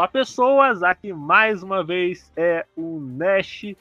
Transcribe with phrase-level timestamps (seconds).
[0.00, 0.82] Olá, pessoas!
[0.82, 3.74] Aqui mais uma vez é o Nash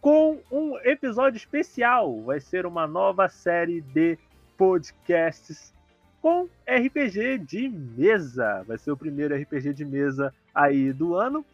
[0.00, 2.22] com um episódio especial.
[2.22, 4.18] Vai ser uma nova série de
[4.56, 5.74] podcasts
[6.22, 8.64] com RPG de mesa.
[8.66, 11.44] Vai ser o primeiro RPG de mesa aí do ano.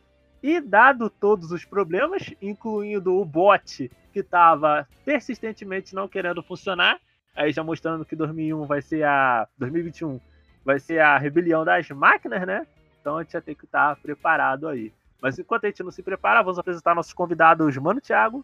[0.40, 7.00] E dado todos os problemas, incluindo o bot que estava persistentemente não querendo funcionar,
[7.34, 10.20] aí já mostrando que 2001 vai ser a 2021
[10.64, 12.64] vai ser a rebelião das máquinas, né?
[13.04, 14.90] Então a gente já tem que estar preparado aí.
[15.20, 18.42] Mas enquanto a gente não se prepara, vamos apresentar nossos convidados, Mano Thiago.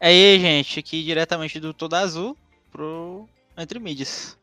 [0.00, 2.36] É aí, gente, aqui diretamente do Todo Azul
[2.72, 4.36] pro Entre Mídias.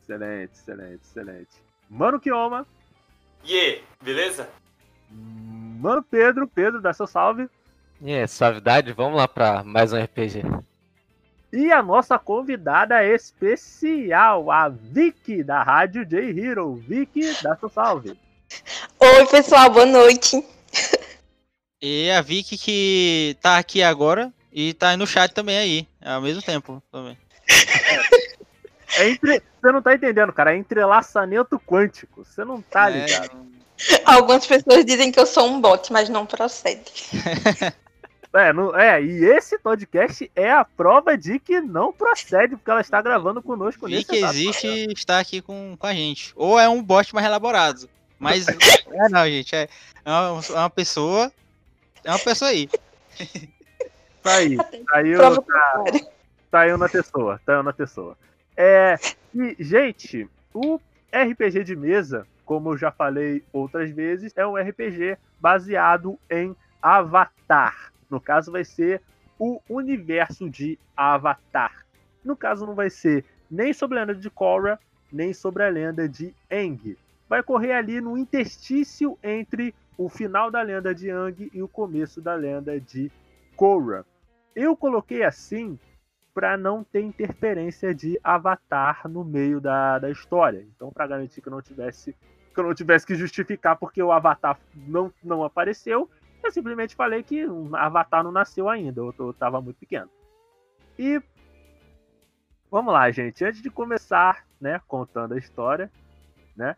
[0.00, 1.50] Excelente, excelente, excelente.
[1.90, 2.66] Mano Kioma.
[3.44, 4.48] E yeah, beleza?
[5.10, 7.50] Mano Pedro, Pedro, dá seu salve.
[8.00, 10.42] E yeah, suavidade, vamos lá para mais um RPG.
[11.52, 16.76] E a nossa convidada especial, a Vicky, da Rádio J Hero.
[16.76, 18.16] Vicky, dá seu salve.
[19.02, 20.44] Oi, pessoal, boa noite.
[21.80, 26.42] E a Vicky que tá aqui agora e tá no chat também aí, ao mesmo
[26.42, 27.16] tempo também.
[28.98, 29.42] É entre...
[29.62, 30.52] Você não tá entendendo, cara.
[30.52, 32.24] É entrelaçamento quântico.
[32.24, 33.06] Você não tá é...
[33.06, 33.46] ligado.
[34.04, 36.92] Algumas pessoas dizem que eu sou um bot, mas não procede.
[38.32, 42.80] É, não, é, e esse podcast é a prova de que não procede, porque ela
[42.80, 46.32] está gravando conosco e que existe está aqui com, com a gente.
[46.36, 47.88] Ou é um bot mais elaborado.
[48.20, 48.46] Mas.
[48.92, 49.56] é, não, gente.
[49.56, 49.68] É,
[50.04, 51.32] é uma, é uma pessoa.
[52.04, 52.68] É uma pessoa aí.
[54.22, 54.54] Tá aí.
[54.90, 55.84] Saiu, tá,
[56.50, 57.40] saiu na pessoa.
[57.46, 58.18] Saiu na pessoa.
[58.54, 58.96] É,
[59.34, 60.78] e, gente, o
[61.10, 67.90] RPG de mesa, como eu já falei outras vezes, é um RPG baseado em Avatar.
[68.10, 69.00] No caso, vai ser
[69.38, 71.86] o universo de Avatar.
[72.22, 74.78] No caso, não vai ser nem sobre a lenda de Korra,
[75.10, 76.94] nem sobre a lenda de Aang
[77.30, 82.20] vai correr ali no interstício entre o final da lenda de Yang e o começo
[82.20, 83.08] da lenda de
[83.54, 84.04] Korra.
[84.52, 85.78] Eu coloquei assim
[86.34, 90.66] para não ter interferência de Avatar no meio da, da história.
[90.74, 92.16] Então, para garantir que não tivesse
[92.52, 96.10] que eu não tivesse que justificar porque o Avatar não, não apareceu,
[96.42, 100.10] eu simplesmente falei que o Avatar não nasceu ainda, eu, eu tava muito pequeno.
[100.98, 101.22] E
[102.68, 105.88] vamos lá, gente, antes de começar, né, contando a história,
[106.56, 106.74] né,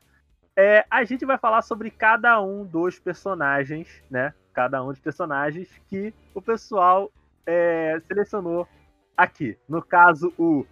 [0.57, 4.35] é, a gente vai falar sobre cada um dos personagens, né?
[4.53, 7.11] Cada um dos personagens que o pessoal
[7.47, 8.69] é, selecionou
[9.17, 9.57] aqui.
[9.69, 10.67] No caso, o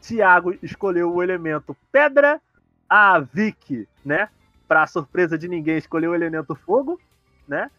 [0.00, 2.40] Tiago escolheu o elemento pedra,
[2.88, 4.28] a Vicky, né?
[4.68, 7.00] Para surpresa de ninguém, escolheu o elemento fogo,
[7.48, 7.70] né?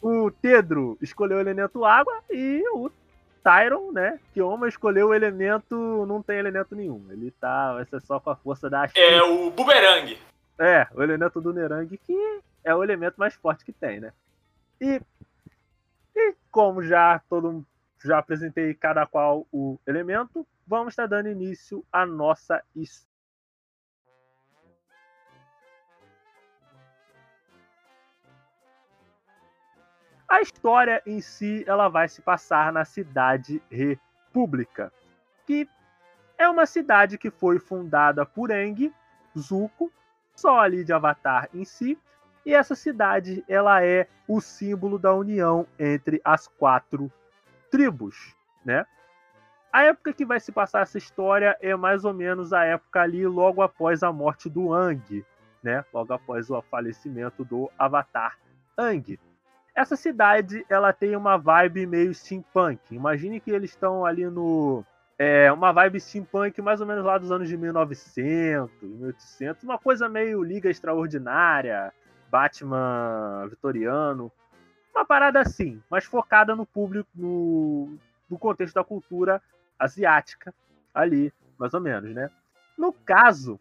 [0.00, 2.90] O Pedro escolheu o elemento água e o
[3.42, 4.20] Tyron, né?
[4.32, 6.04] Que Oma escolheu o elemento.
[6.06, 7.04] Não tem elemento nenhum.
[7.10, 7.74] Ele tá.
[7.74, 8.88] Vai ser só com a força da.
[8.94, 10.16] É o Boomerang.
[10.58, 14.12] É, o elemento do Nerang, que é o elemento mais forte que tem, né?
[14.80, 15.00] E,
[16.16, 17.64] e como já todo
[18.04, 23.08] já apresentei cada qual o elemento, vamos estar dando início à nossa história.
[30.28, 34.92] A história em si ela vai se passar na cidade República,
[35.46, 35.66] que
[36.36, 38.92] é uma cidade que foi fundada por Eng,
[39.36, 39.90] Zuko
[40.38, 41.98] só ali de Avatar em si.
[42.46, 47.10] E essa cidade, ela é o símbolo da união entre as quatro
[47.70, 48.34] tribos,
[48.64, 48.86] né?
[49.72, 53.26] A época que vai se passar essa história é mais ou menos a época ali
[53.26, 55.24] logo após a morte do Ang,
[55.62, 55.84] né?
[55.92, 58.38] Logo após o falecimento do Avatar
[58.78, 59.18] Ang.
[59.74, 62.94] Essa cidade, ela tem uma vibe meio steampunk.
[62.94, 64.84] Imagine que eles estão ali no
[65.18, 70.08] é uma vibe steampunk mais ou menos lá dos anos de 1900, 1800, uma coisa
[70.08, 71.92] meio Liga Extraordinária,
[72.30, 74.30] Batman vitoriano,
[74.94, 77.98] uma parada assim, mas focada no público, no,
[78.30, 79.42] no contexto da cultura
[79.78, 80.54] asiática
[80.94, 82.30] ali, mais ou menos, né?
[82.76, 83.58] No caso,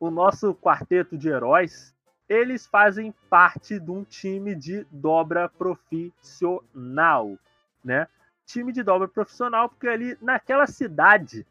[0.00, 1.94] o nosso quarteto de heróis,
[2.28, 7.36] eles fazem parte de um time de dobra profissional,
[7.84, 8.08] né?
[8.50, 11.46] Time de dobra profissional, porque ali naquela cidade,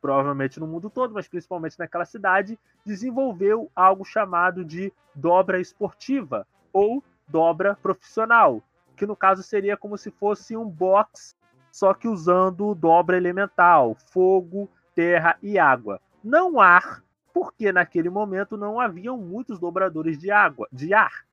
[0.00, 7.02] provavelmente no mundo todo, mas principalmente naquela cidade, desenvolveu algo chamado de dobra esportiva ou
[7.26, 8.62] dobra profissional,
[8.96, 11.36] que no caso seria como se fosse um box,
[11.70, 16.00] só que usando dobra elemental, fogo, terra e água.
[16.22, 17.02] Não ar,
[17.32, 21.24] porque naquele momento não haviam muitos dobradores de água, de ar.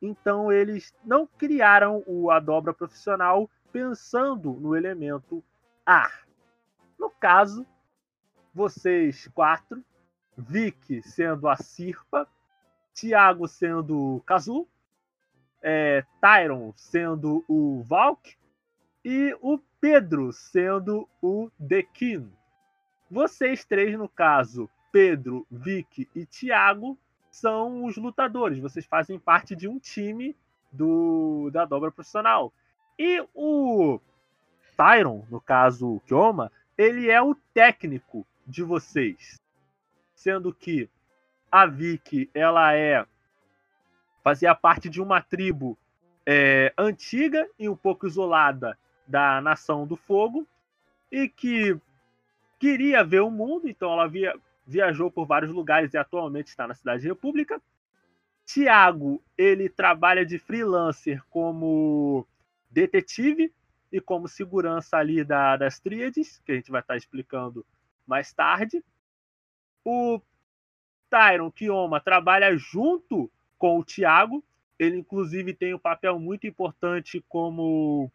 [0.00, 5.44] Então eles não criaram a dobra profissional pensando no elemento
[5.84, 6.26] ar.
[6.98, 7.66] No caso,
[8.54, 9.84] vocês quatro,
[10.34, 12.26] Vic sendo a Sirpa,
[12.94, 14.66] Tiago sendo o Kazu,
[15.62, 18.34] é, Tyron sendo o Valk
[19.04, 22.32] e o Pedro sendo o Dekin.
[23.10, 26.98] Vocês três, no caso, Pedro, Vic e Thiago,
[27.30, 28.58] são os lutadores.
[28.58, 30.34] Vocês fazem parte de um time
[30.72, 32.50] do, da dobra profissional.
[32.98, 34.00] E o
[34.76, 39.40] Tyron, no caso o Kioma, ele é o técnico de vocês.
[40.14, 40.88] Sendo que
[41.50, 43.06] a Vicky, ela é
[44.22, 45.78] fazia parte de uma tribo
[46.26, 48.76] é, antiga e um pouco isolada
[49.06, 50.44] da Nação do Fogo
[51.12, 51.78] e que
[52.58, 54.34] queria ver o mundo, então ela via,
[54.66, 57.62] viajou por vários lugares e atualmente está na Cidade República.
[58.44, 62.26] Tiago, ele trabalha de freelancer como
[62.76, 63.50] detetive
[63.90, 67.64] e como segurança ali da, das tríades, que a gente vai estar explicando
[68.06, 68.84] mais tarde.
[69.82, 70.20] O
[71.08, 74.44] Tyron Kioma trabalha junto com o Tiago.
[74.78, 78.12] Ele, inclusive, tem um papel muito importante como,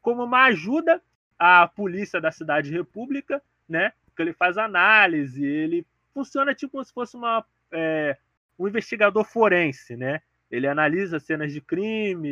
[0.00, 1.02] como uma ajuda
[1.36, 3.92] à polícia da Cidade República, né?
[4.06, 8.16] Porque ele faz análise, ele funciona tipo como se fosse uma, é,
[8.56, 10.22] um investigador forense, né?
[10.50, 12.28] Ele analisa cenas de crime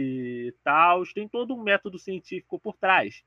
[0.48, 3.24] e tal, tem todo um método científico por trás.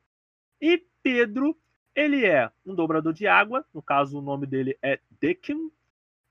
[0.62, 1.58] E Pedro,
[1.94, 5.72] ele é um dobrador de água, no caso o nome dele é Dekin,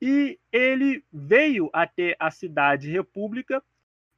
[0.00, 3.62] e ele veio até a cidade república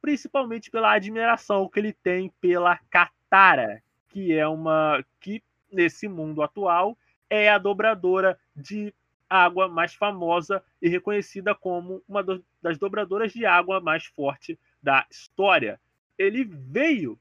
[0.01, 6.97] principalmente pela admiração que ele tem pela Katara, que é uma que nesse mundo atual
[7.29, 8.93] é a dobradora de
[9.29, 12.23] água mais famosa e reconhecida como uma
[12.61, 15.79] das dobradoras de água mais forte da história.
[16.17, 17.19] Ele veio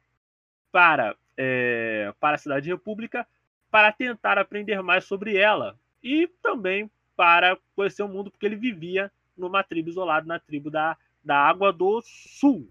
[0.70, 3.26] para, é, para a Cidade República
[3.70, 9.11] para tentar aprender mais sobre ela e também para conhecer o mundo, porque ele vivia
[9.37, 12.70] numa tribo isolada, na tribo da, da Água do Sul,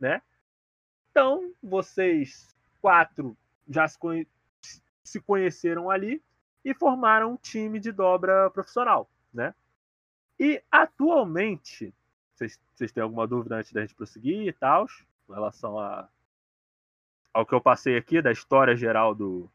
[0.00, 0.20] né?
[1.10, 3.36] Então, vocês quatro
[3.68, 4.26] já se, conhe
[5.02, 6.22] se conheceram ali
[6.66, 9.54] e formaram um time de dobra profissional, né?
[10.36, 11.94] E atualmente,
[12.34, 12.60] vocês,
[12.92, 14.86] têm alguma dúvida antes da gente prosseguir e tal,
[15.28, 16.08] em relação a,
[17.32, 19.48] ao que eu passei aqui da história geral do,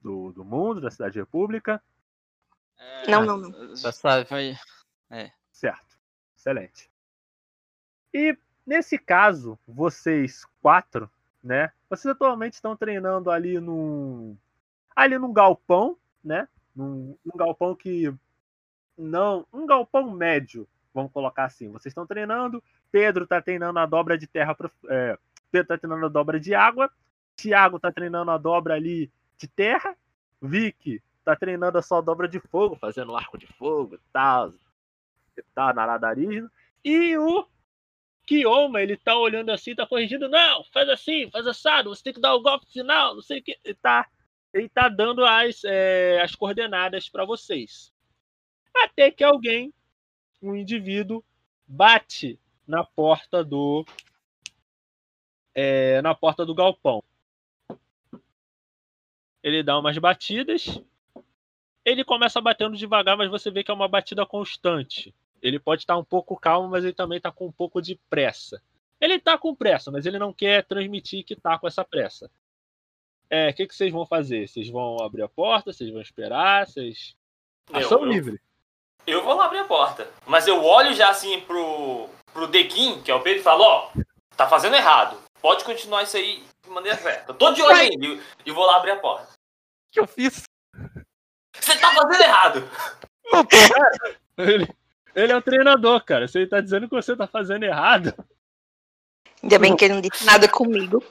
[0.00, 1.82] do, do mundo, da Cidade República?
[2.78, 3.74] É, Não, não, não.
[3.74, 4.24] Tá suave.
[4.24, 4.54] Foi.
[5.10, 5.30] É.
[5.50, 5.98] Certo.
[6.34, 6.90] Excelente.
[8.14, 11.10] E nesse caso, vocês quatro,
[11.44, 11.70] né?
[11.90, 14.34] Vocês atualmente estão treinando ali num
[14.94, 16.48] ali num galpão, né?
[16.74, 18.12] Num, num galpão que
[18.96, 21.70] não, um galpão médio, vamos colocar assim.
[21.70, 24.56] Vocês estão treinando, Pedro está treinando a dobra de terra,
[24.88, 25.18] é,
[25.50, 26.90] Pedro está treinando a dobra de água,
[27.36, 29.96] Tiago está treinando a dobra ali de terra,
[30.40, 34.52] Vicky tá treinando a sua dobra de fogo, fazendo arco de fogo tal,
[35.54, 36.50] tal, na ladarismo.
[36.84, 37.46] E o
[38.26, 42.20] Kioma, ele tá olhando assim, tá corrigindo, não, faz assim, faz assado, você tem que
[42.20, 43.56] dar o golpe final, não sei o que.
[43.80, 44.08] Tá,
[44.52, 47.92] ele tá dando as, é, as coordenadas para vocês.
[48.74, 49.72] Até que alguém,
[50.40, 51.24] um indivíduo,
[51.66, 53.84] bate na porta do.
[55.54, 57.02] É, na porta do galpão.
[59.42, 60.80] Ele dá umas batidas
[61.84, 65.14] ele começa batendo devagar, mas você vê que é uma batida constante.
[65.40, 68.62] Ele pode estar um pouco calmo, mas ele também está com um pouco de pressa.
[69.00, 72.30] Ele está com pressa, mas ele não quer transmitir que está com essa pressa.
[73.32, 74.46] É, o que, que vocês vão fazer?
[74.46, 75.72] Vocês vão abrir a porta?
[75.72, 76.66] Vocês vão esperar?
[76.66, 77.16] Vocês.
[77.72, 78.38] Ação Eu- eu- livre.
[79.06, 80.06] Eu vou lá abrir a porta.
[80.26, 83.90] Mas eu olho já assim pro, pro Dequim, que é o Pedro, e falo, ó,
[84.36, 85.16] tá fazendo errado.
[85.40, 87.32] Pode continuar isso aí de maneira certa.
[87.32, 89.32] Eu tô de olho nele e vou lá abrir a porta.
[89.32, 90.42] O que eu fiz?
[91.58, 92.68] Você tá fazendo errado!
[94.36, 94.66] Ele,
[95.14, 96.26] ele é o treinador, cara.
[96.26, 98.14] Se ele tá dizendo que você tá fazendo errado.
[99.42, 101.04] Ainda bem que ele não disse nada comigo.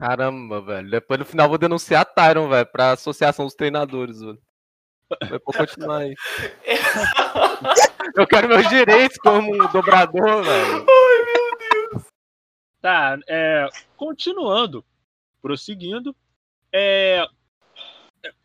[0.00, 0.90] Caramba, velho.
[0.90, 4.40] Depois no final vou denunciar a Tyron, velho, pra Associação dos Treinadores, velho.
[5.10, 6.14] Mas pode continuar aí.
[8.16, 10.86] Eu quero meus direitos como dobrador, velho.
[12.80, 14.82] Tá, é, continuando,
[15.42, 16.16] prosseguindo,
[16.72, 17.26] é,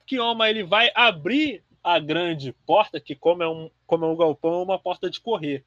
[0.06, 4.60] Kioma ele vai abrir a grande porta, que como é um, como é um galpão,
[4.60, 5.64] é uma porta de correr.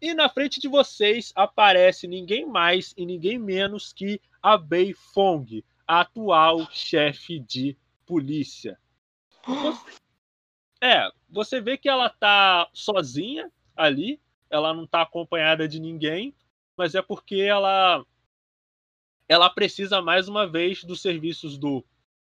[0.00, 5.62] E na frente de vocês aparece ninguém mais e ninguém menos que a Bei Fong,
[5.86, 7.76] a atual chefe de
[8.06, 8.78] polícia.
[9.44, 10.00] Você-
[10.80, 16.34] é, você vê que ela tá sozinha ali, ela não tá acompanhada de ninguém,
[16.76, 18.04] mas é porque ela
[19.28, 21.84] ela precisa mais uma vez dos serviços do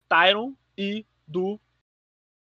[0.09, 1.59] Tyron e do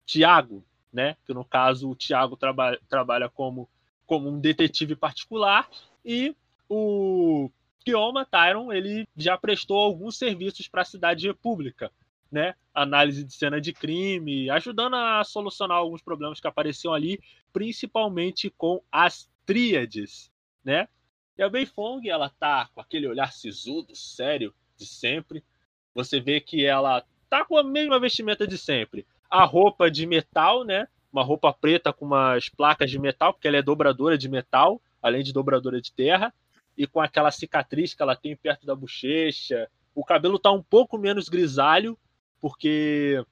[0.06, 1.18] Tiago, né?
[1.26, 3.70] Que no caso o Tiago traba trabalha como
[4.08, 5.70] como um detetive particular
[6.04, 6.36] e
[6.68, 7.52] o
[7.86, 11.92] Kioma Tyron ele já prestou alguns serviços para a cidade república,
[12.32, 12.56] né?
[12.74, 17.20] Análise de cena de crime, ajudando a solucionar alguns problemas que apareciam ali,
[17.54, 20.32] principalmente com as tríades,
[20.64, 20.88] né?
[21.38, 25.44] E a Beifong, ela tá com aquele olhar sisudo, sério, de sempre.
[25.94, 29.06] Você vê que ela tá com a mesma vestimenta de sempre.
[29.30, 30.88] A roupa de metal, né?
[31.18, 35.24] Uma roupa preta com umas placas de metal, porque ela é dobradora de metal, além
[35.24, 36.32] de dobradora de terra,
[36.78, 39.68] e com aquela cicatriz que ela tem perto da bochecha.
[39.96, 41.98] O cabelo tá um pouco menos grisalho,
[42.40, 43.26] porque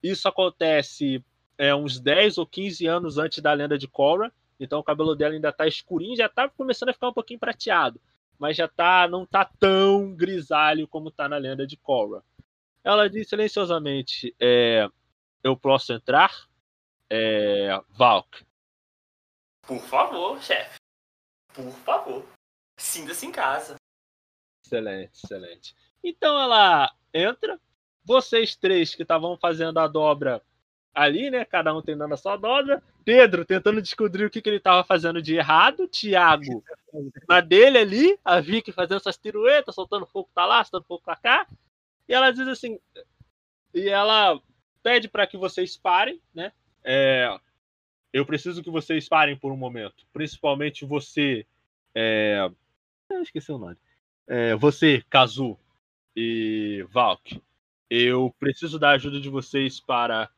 [0.00, 1.20] isso acontece
[1.58, 4.32] é, uns 10 ou 15 anos antes da lenda de Korra.
[4.60, 8.00] Então o cabelo dela ainda tá escurinho, já tá começando a ficar um pouquinho prateado,
[8.38, 12.22] mas já tá não tá tão grisalho como tá na lenda de Korra.
[12.84, 14.88] Ela diz silenciosamente: é,
[15.42, 16.51] Eu posso entrar?
[17.14, 18.42] É, Valk.
[19.66, 20.78] Por favor, chefe.
[21.52, 22.26] Por favor.
[22.78, 23.76] Sinta-se em casa.
[24.64, 25.76] Excelente, excelente.
[26.02, 27.60] Então ela entra.
[28.02, 30.42] Vocês três que estavam fazendo a dobra
[30.94, 31.44] ali, né?
[31.44, 32.82] Cada um tentando a sua dobra.
[33.04, 35.86] Pedro tentando descobrir o que, que ele estava fazendo de errado.
[35.86, 36.64] Tiago
[37.28, 38.18] na dele ali.
[38.24, 41.46] A Vicky fazendo essas piruetas, soltando fogo pra lá, soltando fogo pra cá.
[42.08, 42.80] E ela diz assim.
[43.74, 44.40] E ela
[44.82, 46.52] pede para que vocês parem, né?
[46.84, 47.38] É,
[48.12, 50.06] eu preciso que vocês parem por um momento.
[50.12, 51.46] Principalmente você.
[51.94, 52.50] É,
[53.22, 53.76] esqueci o nome.
[54.26, 55.58] É, você, Kazu
[56.16, 57.42] e Valk.
[57.88, 60.30] Eu preciso da ajuda de vocês para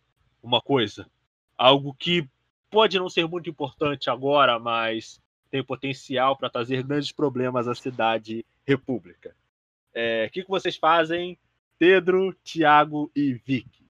[0.43, 1.09] uma coisa.
[1.57, 2.29] Algo que
[2.71, 5.21] pode não ser muito importante agora, mas
[5.51, 9.37] tem potencial para trazer grandes problemas à cidade república.
[9.95, 11.39] É, o que, que vocês fazem,
[11.79, 13.84] Pedro, Tiago e Vicky?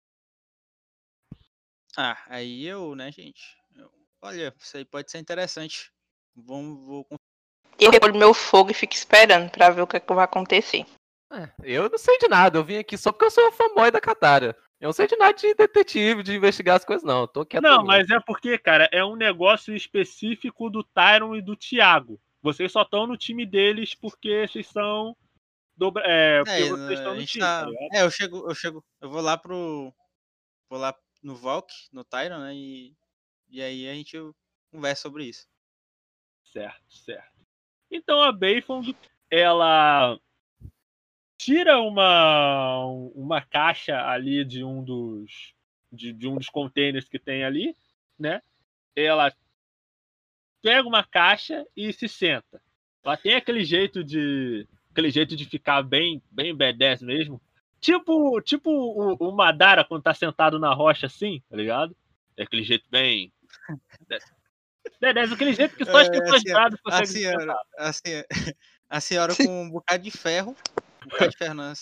[1.97, 3.57] Ah, aí eu, né, gente?
[3.77, 3.91] Eu-
[4.23, 5.91] olha, isso aí pode ser interessante.
[6.35, 7.07] Vamos, vou
[7.79, 10.85] Eu recolho meu fogo e fico esperando pra ver o que, é que vai acontecer.
[11.33, 14.01] É, eu não sei de nada, eu vim aqui só porque eu sou fanboy da
[14.01, 14.57] Katara.
[14.81, 17.23] Eu não sei de nada de detetive, de investigar as coisas, não.
[17.23, 17.63] Eu tô quieto.
[17.63, 17.87] Não, mesmo.
[17.87, 22.21] mas é porque, cara, é um negócio específico do Tyron e do Tiago.
[22.43, 25.17] Vocês só estão no time deles porque vocês são.
[25.77, 26.03] Dobra...
[26.07, 27.71] É, porque É, vocês estão no time, tá- tá?
[27.93, 29.93] É, eu chego, eu chego, eu vou lá pro.
[30.69, 32.55] Vou lá no Valk, no Tyron, né?
[32.55, 32.95] E,
[33.49, 34.17] e aí a gente
[34.71, 35.49] conversa sobre isso.
[36.45, 37.33] Certo, certo.
[37.91, 38.95] Então a Beifong,
[39.31, 40.19] ela
[41.39, 45.55] tira uma, uma caixa ali de um dos
[45.91, 47.75] de, de um dos containers que tem ali,
[48.19, 48.43] né?
[48.95, 49.33] Ela
[50.61, 52.61] pega uma caixa e se senta.
[53.03, 57.41] Ela tem aquele jeito de aquele jeito de ficar bem bem badass mesmo.
[57.85, 61.95] Tipo, tipo o, o Madara quando tá sentado na rocha assim, tá ligado?
[62.35, 63.31] É aquele jeito bem
[64.99, 68.27] badass, aquele jeito que só as É, pessoas assim, bravas A conseguem senhora, a senhora,
[68.89, 70.57] a senhora com um bocado de ferro,
[71.05, 71.75] um bocado de ferro, não,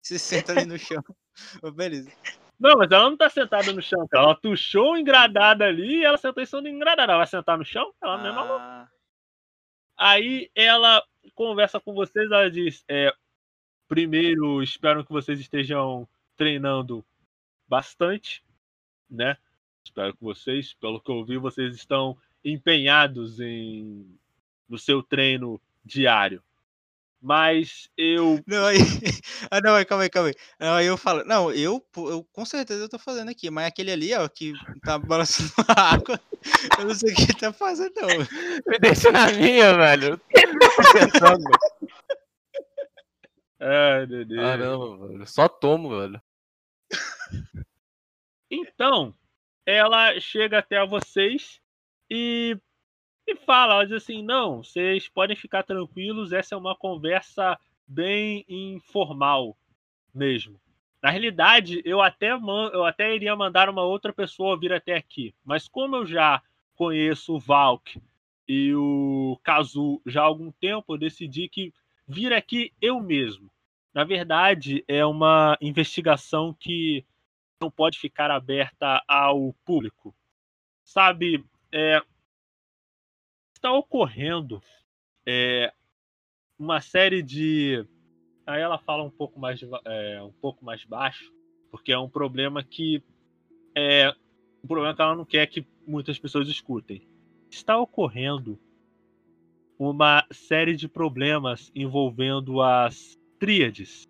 [0.00, 1.04] se senta ali no chão.
[1.62, 2.10] Ô, Beleza.
[2.58, 4.24] Não, mas ela não tá sentada no chão, cara.
[4.24, 7.12] Ela tuchou o engradado ali e ela sentou em cima do engradado.
[7.12, 7.92] Ela vai sentar no chão?
[8.02, 8.58] Ela mesma não.
[8.58, 8.88] Ah,
[9.98, 11.02] Aí ela
[11.34, 13.12] conversa com vocês, ela diz: é,
[13.90, 16.06] primeiro, espero que vocês estejam
[16.36, 17.04] treinando
[17.68, 18.40] bastante,
[19.10, 19.36] né?
[19.84, 24.06] Espero que vocês, pelo que eu vi, vocês estão empenhados em
[24.68, 26.40] no seu treino diário.
[27.20, 28.78] Mas eu Não, aí.
[29.50, 30.34] Ah, não, aí, calma aí, calma aí.
[30.60, 31.24] Não, aí eu falo.
[31.24, 34.52] Não, eu, eu com certeza eu tô fazendo aqui, mas aquele ali, ó, que
[34.84, 36.20] tá balançando a água,
[36.78, 38.08] eu não sei o que ele tá fazendo, não.
[38.68, 40.20] Me deixa na minha, velho.
[43.60, 44.40] Ai, meu Deus.
[44.40, 45.26] Caramba, velho.
[45.26, 46.20] Só tomo, velho.
[48.52, 49.14] Então,
[49.64, 51.60] ela chega até vocês
[52.10, 52.58] e,
[53.24, 58.44] e fala, ela diz assim, não, vocês podem ficar tranquilos, essa é uma conversa bem
[58.48, 59.56] informal
[60.12, 60.60] mesmo.
[61.00, 65.68] Na realidade, eu até, eu até iria mandar uma outra pessoa vir até aqui, mas
[65.68, 66.42] como eu já
[66.74, 68.02] conheço o Valk
[68.48, 71.72] e o Kazu já há algum tempo, eu decidi que
[72.10, 73.50] vir aqui eu mesmo.
[73.94, 77.04] Na verdade, é uma investigação que
[77.62, 80.14] não pode ficar aberta ao público.
[80.84, 82.02] Sabe, é,
[83.54, 84.60] está ocorrendo
[85.24, 85.72] é,
[86.58, 87.86] uma série de.
[88.44, 91.32] Aí ela fala um pouco mais, é, um pouco mais baixo,
[91.70, 93.02] porque é um problema que
[93.74, 94.12] é
[94.64, 97.06] um problema que ela não quer que muitas pessoas escutem.
[97.48, 98.58] Está ocorrendo
[99.80, 104.06] uma série de problemas envolvendo as tríades,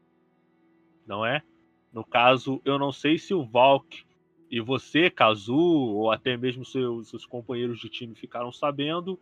[1.07, 1.45] não é?
[1.93, 4.05] No caso, eu não sei se o Valk
[4.51, 9.17] e você, Kazu, ou até mesmo seus, seus companheiros de time ficaram sabendo,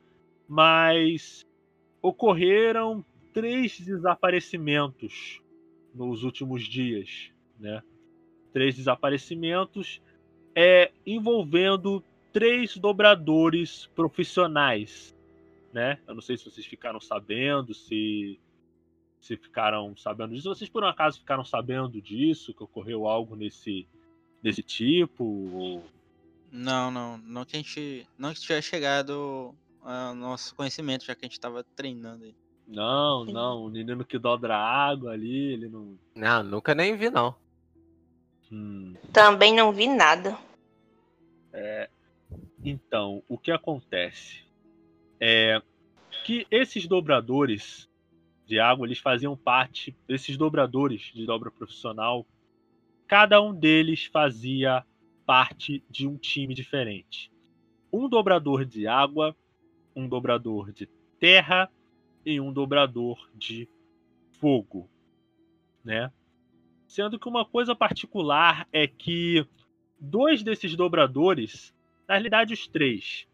[0.48, 1.46] mas
[2.00, 5.42] ocorreram três desaparecimentos
[5.94, 7.82] nos últimos dias, né?
[8.54, 10.00] Três desaparecimentos
[10.54, 12.02] é, envolvendo
[12.32, 15.14] três dobradores profissionais,
[15.72, 15.98] né?
[16.06, 18.38] Eu não sei se vocês ficaram sabendo, se
[19.20, 20.48] se ficaram sabendo disso.
[20.48, 23.86] Vocês por um acaso ficaram sabendo disso, que ocorreu algo nesse
[24.42, 25.24] desse tipo?
[25.24, 25.84] Ou...
[26.50, 31.24] Não, não, não que a gente não que tiver chegado ao nosso conhecimento, já que
[31.24, 32.34] a gente tava treinando aí.
[32.66, 35.98] Não, não, o menino que dobra água ali, ele não.
[36.14, 37.34] Não, nunca nem vi, não.
[38.52, 38.94] Hum.
[39.12, 40.38] Também não vi nada.
[42.62, 44.47] Então, o que acontece
[45.20, 45.62] é
[46.24, 47.88] que esses dobradores
[48.46, 52.26] de água, eles faziam parte, esses dobradores de dobra profissional,
[53.06, 54.84] cada um deles fazia
[55.26, 57.30] parte de um time diferente.
[57.92, 59.36] Um dobrador de água,
[59.94, 60.86] um dobrador de
[61.18, 61.70] terra
[62.24, 63.68] e um dobrador de
[64.32, 64.88] fogo,
[65.84, 66.10] né?
[66.86, 69.46] Sendo que uma coisa particular é que
[70.00, 71.74] dois desses dobradores,
[72.06, 73.26] na realidade os três,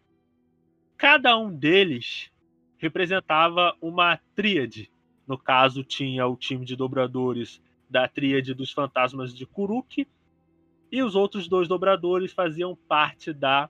[0.96, 2.30] cada um deles
[2.78, 4.90] representava uma tríade.
[5.26, 10.06] No caso, tinha o time de dobradores da tríade dos fantasmas de Kuruk
[10.90, 13.68] e os outros dois dobradores faziam parte da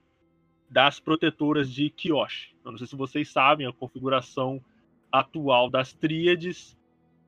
[0.68, 2.56] das protetoras de Kyoshi.
[2.64, 4.60] Eu não sei se vocês sabem, a configuração
[5.12, 6.76] atual das tríades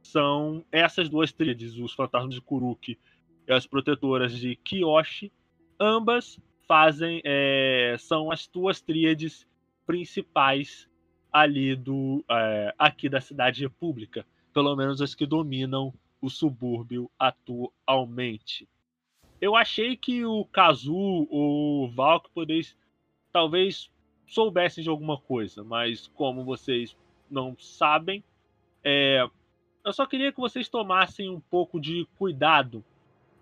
[0.03, 2.99] são essas duas tríades, os fantasmas de Kuruk
[3.47, 5.31] e as protetoras de Kyoshi.
[5.79, 9.47] Ambas fazem é, são as duas tríades
[9.87, 10.89] principais
[11.33, 18.69] ali do é, aqui da cidade república, pelo menos as que dominam o subúrbio atualmente.
[19.41, 22.77] Eu achei que o Kazu ou o Valk podeis,
[23.31, 23.91] talvez
[24.27, 26.97] soubessem de alguma coisa, mas como vocês
[27.31, 28.25] não sabem,
[28.83, 29.29] é,
[29.85, 32.85] eu só queria que vocês tomassem um pouco de cuidado,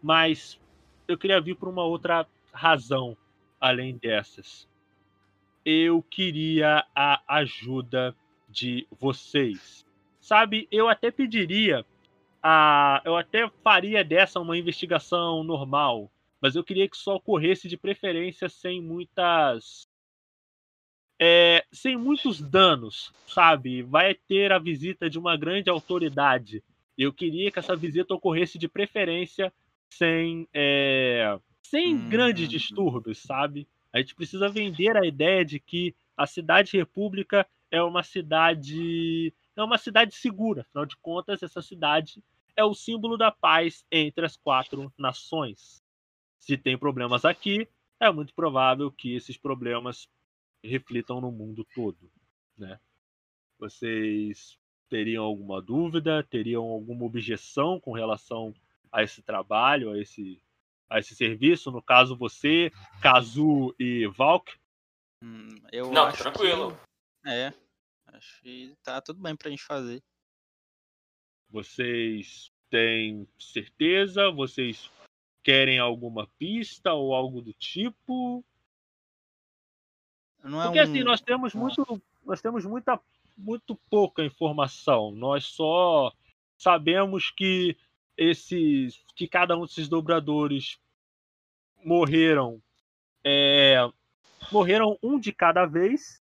[0.03, 0.61] mas
[1.07, 3.17] eu queria vir por uma outra razão
[3.61, 4.69] além dessas.
[5.65, 8.15] Eu queria a ajuda
[8.49, 9.85] de vocês.
[10.21, 11.85] Sabe, eu até pediria
[12.43, 17.77] a, eu até faria dessa uma investigação normal, mas eu queria que só ocorresse de
[17.77, 19.89] preferência sem muitas
[21.21, 23.83] é, sem muitos danos, sabe?
[23.83, 26.63] Vai ter a visita de uma grande autoridade.
[26.99, 29.53] Eu queria que essa visita ocorresse de preferência
[29.91, 32.09] sem, é, sem Hum.
[32.09, 33.67] grandes distúrbios, sabe?
[33.95, 39.63] A gente precisa vender a ideia de que a cidade república é uma cidade é
[39.63, 40.63] uma cidade segura.
[40.63, 42.21] Afinal de contas, essa cidade
[42.57, 45.81] é o símbolo da paz entre as quatro nações.
[46.41, 47.69] Se tem problemas aqui,
[48.01, 50.09] é muito provável que esses problemas
[50.63, 52.11] reflitam no mundo todo,
[52.59, 52.81] né?
[53.61, 58.53] Vocês teriam alguma dúvida, teriam alguma objeção com relação
[58.91, 60.43] a esse trabalho, a esse
[60.95, 61.71] a esse serviço?
[61.71, 62.71] No caso você,
[63.03, 64.53] Kazu e Valk?
[65.23, 66.79] Hum, eu Não, acho tranquilo.
[67.25, 67.53] que- é.
[68.07, 70.01] Acho que tá tudo bem pra gente fazer.
[71.51, 74.31] Vocês têm certeza?
[74.31, 74.89] Vocês
[75.43, 78.45] querem alguma pista ou algo do tipo?
[80.43, 80.83] Não é Porque um...
[80.83, 83.01] assim, nós temos muito, nós temos muita,
[83.37, 85.11] muito pouca informação.
[85.11, 86.13] Nós só
[86.57, 87.77] sabemos que
[88.17, 90.79] esses, que cada um desses dobradores
[91.85, 92.61] morreram,
[93.23, 93.77] é,
[94.51, 96.23] morreram um de cada vez,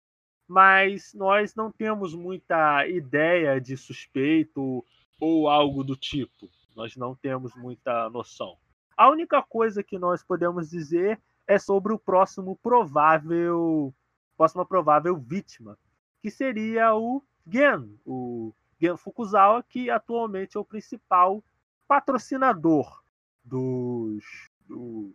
[0.47, 4.83] mas nós não temos muita ideia de suspeito
[5.19, 6.49] ou algo do tipo.
[6.75, 8.57] Nós não temos muita noção.
[8.97, 13.93] A única coisa que nós podemos dizer é sobre o próximo provável
[14.35, 15.77] próxima provável vítima,
[16.21, 21.43] que seria o Gen, o Gen Fukuzawa, que atualmente é o principal
[21.87, 23.03] patrocinador
[23.43, 24.23] dos,
[24.67, 25.13] do-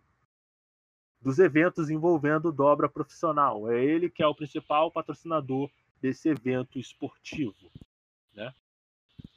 [1.21, 3.71] dos eventos envolvendo dobra profissional.
[3.71, 5.69] É ele que é o principal patrocinador
[6.01, 7.71] desse evento esportivo.
[8.33, 8.53] Né?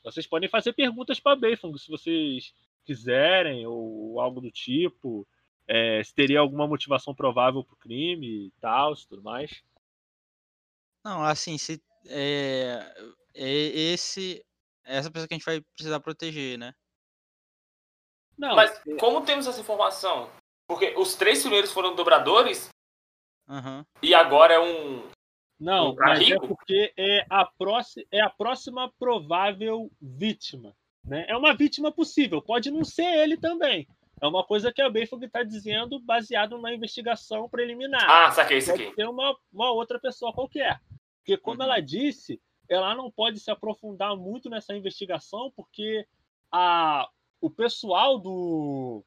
[0.05, 5.27] Vocês podem fazer perguntas para Beifong se vocês quiserem, ou algo do tipo.
[5.67, 9.63] é, se teria alguma motivação provável para o crime e tal, e tudo mais.
[11.05, 12.95] Não, assim, se é,
[13.35, 13.51] é
[13.93, 14.45] esse
[14.85, 16.75] essa pessoa que a gente vai precisar proteger, né?
[18.37, 20.29] Não, Mas como temos essa informação?
[20.67, 22.69] Porque os três primeiros foram dobradores
[23.49, 23.85] Aham.
[24.03, 25.11] e agora é um.
[25.61, 26.49] Não, Um mas é rico?
[26.49, 30.75] porque é a, próxima, é a próxima provável vítima.
[31.05, 31.25] Né?
[31.29, 33.87] É uma vítima possível, pode não ser ele também.
[34.21, 38.09] É uma coisa que a Bayfog está dizendo baseado na investigação preliminar.
[38.09, 38.95] Ah, saquei isso pode aqui.
[38.95, 40.81] ser uma, uma outra pessoa qualquer.
[41.19, 41.65] Porque, como Uhum.
[41.65, 46.07] ela disse, ela não pode se aprofundar muito nessa investigação porque
[46.53, 47.09] a,
[47.41, 49.05] o pessoal do,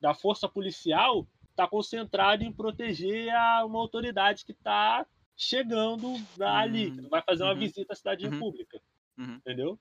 [0.00, 7.08] da força policial está concentrado em proteger a, uma autoridade que está chegando ali, que
[7.08, 7.58] vai fazer uma Uhum.
[7.58, 8.32] visita à cidade Uhum.
[8.32, 8.80] república.
[9.18, 9.34] Uhum.
[9.34, 9.78] Entendeu?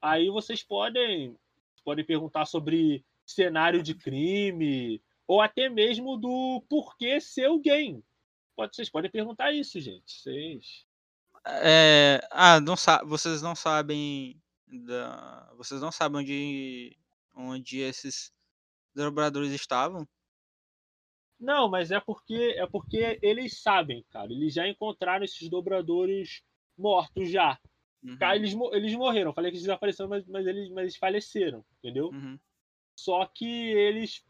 [0.00, 1.36] Aí vocês podem,
[1.84, 8.02] podem perguntar sobre cenário de crime, ou até mesmo do porquê ser o game.
[8.56, 10.10] Pode, vocês podem perguntar isso, gente.
[10.12, 10.84] Vocês.
[11.46, 12.74] É, ah, não
[13.06, 16.96] vocês não sabem da, vocês não sabem onde
[17.34, 18.32] onde esses
[19.00, 20.06] dobradores estavam?
[21.38, 24.30] Não, mas é porque é porque eles sabem, cara.
[24.32, 26.42] Eles já encontraram esses dobradores
[26.76, 27.58] mortos já.
[28.02, 29.32] Uhum, Cara, eles, eles morreram.
[29.32, 32.08] Falei que eles desapareceram, mas, mas, eles, mas eles faleceram, entendeu?
[32.12, 32.38] uhum,
[32.96, 34.24] Só que eles.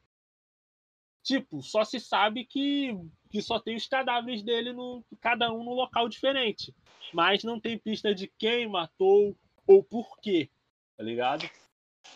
[1.22, 2.92] Tipo, só se sabe que,
[3.30, 6.74] que só tem os cadáveres dele, no, cada um num local diferente.
[7.12, 10.50] Mas não tem pista de quem matou ou por quê.
[10.96, 11.48] Tá ligado?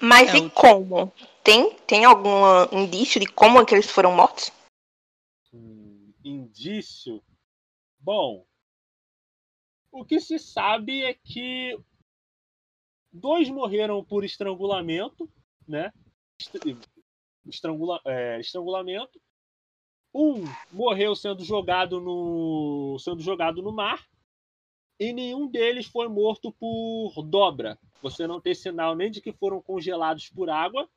[0.00, 1.12] Mas É, e o- como?
[1.42, 4.50] Tem, tem algum ah, indício de como é que eles foram mortos?
[5.52, 7.22] Hum, indício.
[7.98, 8.46] Bom,
[9.92, 11.78] o que se sabe é que
[13.12, 15.30] dois morreram por estrangulamento,
[15.66, 15.92] né?
[16.40, 16.60] Estra-
[17.46, 19.20] Estrangula, é, estrangulamento.
[20.14, 24.06] Um morreu sendo jogado no sendo jogado no mar
[24.98, 27.78] e nenhum deles foi morto por dobra.
[28.02, 30.88] Você não tem sinal nem de que foram congelados por água,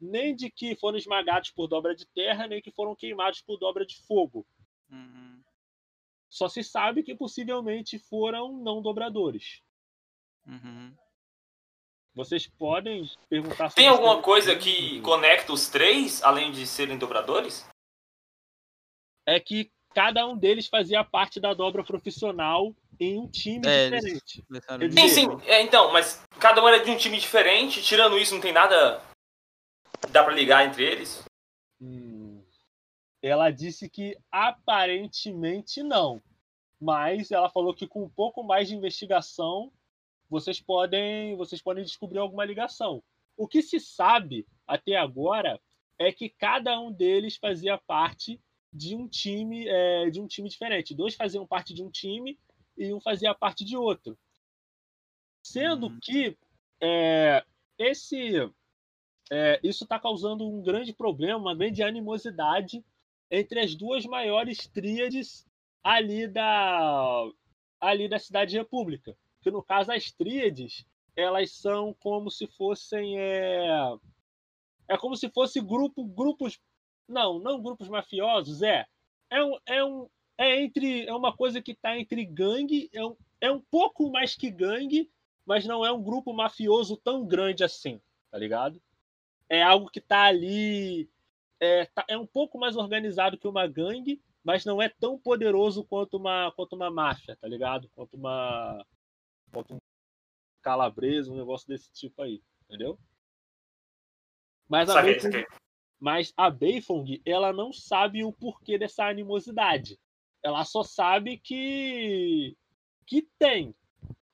[0.00, 3.84] nem de que foram esmagados por dobra de terra, nem que foram queimados por dobra
[3.84, 4.46] de fogo.
[4.90, 5.42] uhum.
[6.28, 9.62] Só se sabe que possivelmente foram não dobradores.
[10.46, 10.96] Uhum.
[12.14, 17.66] Vocês podem perguntar Tem alguma coisa que conecta os três, além de serem dobradores?
[19.26, 24.44] É que cada um deles fazia parte da dobra profissional em um time É, diferente.
[24.80, 25.26] Eles- Sim, sim.
[25.46, 27.82] É, então, mas cada um era de um time diferente.
[27.82, 29.00] Tirando isso, não tem nada.
[30.10, 31.22] Dá pra ligar entre eles?
[31.80, 32.42] Hum,
[33.22, 36.20] Ela disse que aparentemente não.
[36.80, 39.70] Mas ela falou que com um pouco mais de investigação
[40.28, 43.02] vocês podem, vocês podem descobrir alguma ligação.
[43.36, 45.60] O que se sabe até agora
[45.98, 48.40] é que cada um deles fazia parte
[48.72, 50.94] de um time, é, de um time diferente.
[50.94, 52.38] Dois faziam parte de um time
[52.76, 54.18] e um fazia parte de outro.
[55.42, 55.98] Sendo Uhum.
[56.00, 56.38] que
[56.80, 57.44] é,
[57.78, 58.50] esse
[59.30, 62.84] é, isso está causando um grande problema, uma grande animosidade
[63.30, 65.46] entre as duas maiores tríades
[65.82, 67.30] ali da
[67.80, 69.16] ali da cidade república.
[69.42, 73.98] Que no caso as tríades elas são como se fossem é,
[74.88, 76.58] é como se fosse grupo grupos
[77.08, 78.86] não não grupos mafiosos é
[79.30, 83.16] é um, é um é entre é uma coisa que está entre gangue é um,
[83.40, 85.10] é um pouco mais que gangue
[85.44, 88.80] mas não é um grupo mafioso tão grande assim tá ligado
[89.52, 91.10] é algo que tá ali.
[91.60, 95.84] É, tá- é um pouco mais organizado que uma gangue, mas não é tão poderoso
[95.84, 97.86] quanto uma, quanto uma máfia, tá ligado?
[97.90, 98.82] Quanto uma.
[99.52, 99.78] Quanto um
[100.62, 102.98] calabresa, um negócio desse tipo aí, entendeu?
[104.66, 105.02] Mas a.
[106.02, 110.00] mas a Beifong, ela não sabe o porquê dessa animosidade.
[110.42, 112.56] Ela só sabe que.
[113.06, 113.72] que tem.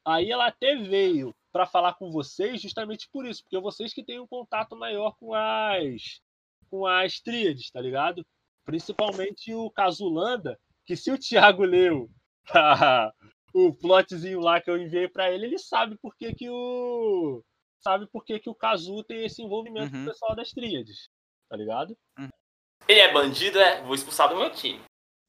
[0.02, 4.18] Aí ela até veio para falar com vocês justamente por isso, porque vocês que têm
[4.18, 6.22] um contato maior com as
[6.70, 8.24] com as tríades, tá ligado?
[8.64, 12.08] Principalmente o Casulanda, que se o Thiago leu
[13.52, 17.44] o plotzinho lá que eu enviei para ele, ele sabe por que, que o
[17.78, 20.04] sabe por que, que o Cazu tem esse envolvimento Uhum.
[20.04, 21.10] com o pessoal das tríades,
[21.48, 21.96] tá ligado?
[22.86, 23.82] Ele é bandido, é?
[23.82, 24.80] Vou expulsar do meu time.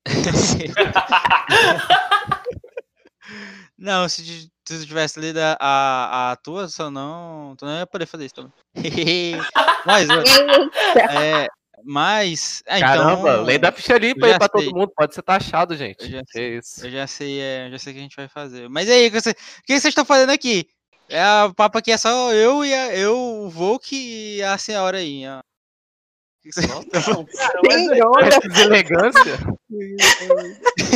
[3.78, 7.56] Não, se, tu tivesse lido a, a, a tua, só não.
[7.58, 8.52] Tu não ia poder fazer isso também.
[9.86, 11.48] mas, é,
[11.84, 12.64] mas.
[12.66, 14.66] é, Caramba, então, lei da ficha limpa aí pra sei.
[14.66, 14.92] todo mundo.
[14.94, 16.04] Pode ser taxado, gente.
[16.04, 16.86] Eu já Que isso.
[16.86, 18.68] Eu já sei, é, eu já sei o que a gente vai fazer.
[18.68, 19.34] Mas e aí, o que você- o
[19.66, 20.68] que vocês estão fazendo aqui?
[21.08, 24.98] É, o papo aqui é só eu e a, eu, o Volk e a senhora
[24.98, 25.26] aí.
[25.26, 25.40] ó.
[26.40, 28.26] O que vocês estão Cara, mas Tem onda.
[28.26, 29.38] Essa deselegância.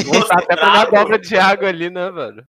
[0.06, 2.47] Vou tá até pra uma dobra de água ali, né, velho?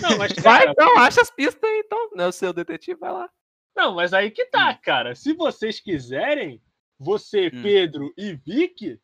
[0.00, 2.10] não, mas Vai, cara, então, acha as pistas aí, então.
[2.14, 3.30] Né, o seu detetive vai lá.
[3.76, 5.14] Não, mas aí que tá, cara.
[5.14, 6.60] Se vocês quiserem,
[6.98, 7.62] você, Hum.
[7.62, 9.00] Pedro e Vic,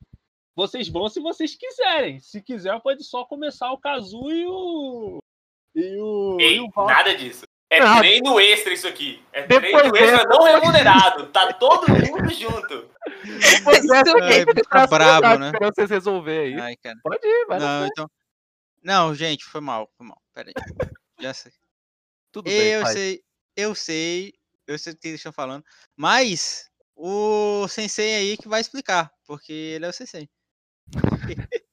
[0.57, 2.19] vocês vão se vocês quiserem.
[2.21, 5.19] Se quiser, pode só começar o Kazu e o.
[5.75, 6.37] E o.
[6.41, 6.87] e Ei, o Val.
[6.87, 7.45] nada disso.
[7.73, 7.99] É Não.
[7.99, 9.25] treino extra isso aqui.
[9.33, 11.27] É Depois treino extra dessa- não remunerado.
[11.29, 12.91] Tá todo mundo junto.
[13.25, 15.47] Depois dessa, Ai, fica né?
[15.47, 16.61] esperando vocês resolver aí.
[16.61, 16.97] Ai, cara.
[17.03, 17.59] Pode ir, vai.
[17.61, 18.11] Não, Não, então.
[18.83, 20.21] Não, gente, foi mal, foi mal.
[20.35, 20.55] Pera aí.
[21.21, 21.53] Já sei.
[22.33, 22.93] Tudo bem, Eu pai.
[22.93, 23.23] sei,
[23.57, 24.33] eu sei,
[24.67, 25.65] eu sei o que eles estão falando.
[25.97, 30.29] Mas o sensei aí que vai explicar, porque ele é o sensei.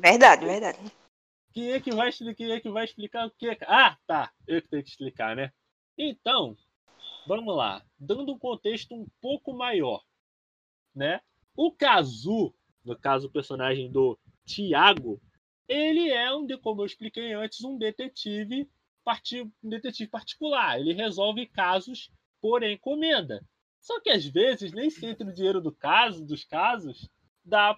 [0.00, 0.78] Verdade, verdade.
[1.52, 3.58] Quem é que vai explicar, quem é que vai explicar o quê?
[3.62, 4.32] Ah, tá.
[4.46, 5.52] Eu que tenho que explicar, né?
[5.98, 6.56] Então,
[7.26, 7.84] vamos lá.
[7.98, 10.02] Dando um contexto um pouco maior,
[10.94, 11.20] né?
[11.56, 15.20] O Kazu, no caso o personagem do Tiago,
[15.68, 18.70] ele é um, como eu expliquei antes, um detetive,
[19.62, 20.80] um detetive particular.
[20.80, 22.10] Ele resolve casos
[22.40, 23.44] por encomenda.
[23.80, 27.08] Só que às vezes nem sempre o dinheiro do caso, dos casos,
[27.44, 27.76] dá,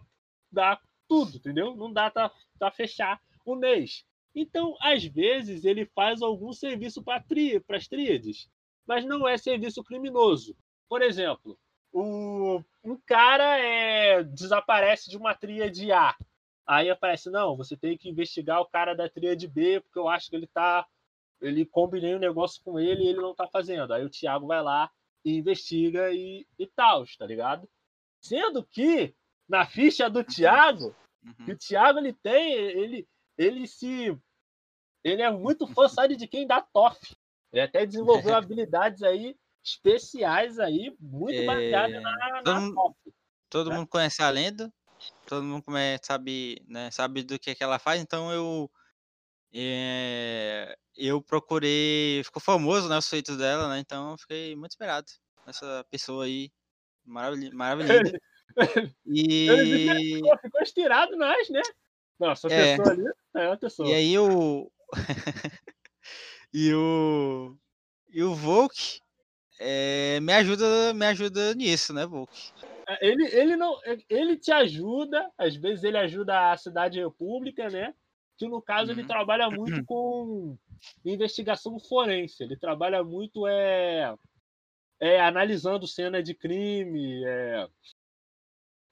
[0.51, 1.75] dá tudo, entendeu?
[1.77, 4.05] Não dá pra fechar o mês.
[4.35, 8.48] Então, às vezes, ele faz algum serviço para tri, as tríades,
[8.87, 10.57] mas não é serviço criminoso.
[10.88, 11.59] Por exemplo,
[11.92, 16.16] o, um cara é, desaparece de uma tríade A.
[16.66, 20.31] Aí aparece, não, você tem que investigar o cara da tríade B, porque eu acho
[20.31, 20.87] que ele tá.
[21.40, 23.92] Ele combinei um negócio com ele e ele não tá fazendo.
[23.92, 24.90] Aí o Thiago vai lá
[25.24, 27.68] e investiga e, e tal, tá ligado?
[28.20, 29.12] Sendo que,
[29.48, 31.44] na ficha do Thiago, Uhum.
[31.44, 34.16] que o Thiago ele tem, ele, ele se.
[35.05, 37.16] Ele é muito fã, sabe de quem dá TOF.
[37.53, 42.97] Ele até desenvolveu habilidades aí especiais aí, muito É, baseadas na, todo na mundo- TOF.
[43.51, 43.77] Todo né?
[43.77, 44.73] mundo conhece a lenda,
[45.27, 45.64] todo mundo
[46.03, 48.71] sabe, né, sabe do que, que ela faz, então eu
[49.53, 53.79] eh, eu procurei, ficou famoso, né, os feitos dela, né?
[53.79, 55.07] Então eu fiquei muito esperado
[55.47, 56.51] nessa pessoa aí
[57.05, 58.12] maravilhosa, maravilhosa.
[59.07, 61.61] Ele E Pô, ficou estirado nós, né?
[62.18, 62.53] Nossa, a É.
[62.53, 63.05] pessoa ali
[63.37, 63.88] é uma pessoa.
[63.88, 64.70] E aí o.
[66.55, 67.57] e o.
[68.11, 69.01] E o Volk
[69.61, 72.33] eh, me ajuda me ajuda nisso, né, Volk?
[73.01, 73.79] Ele, ele não.
[74.09, 77.94] Ele te ajuda, às vezes ele ajuda a cidade república, né?
[78.37, 79.07] Que no caso ele Uhum.
[79.07, 80.59] trabalha muito com
[81.05, 82.42] investigação forense.
[82.42, 84.14] Ele trabalha muito é,
[85.01, 87.68] é analisando cena de crime, é,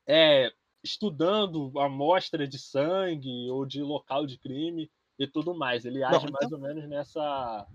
[0.06, 0.52] é
[0.82, 5.84] estudando amostra de sangue ou de local de crime e tudo mais.
[5.84, 7.66] Ele age Bom, mais ou menos nessa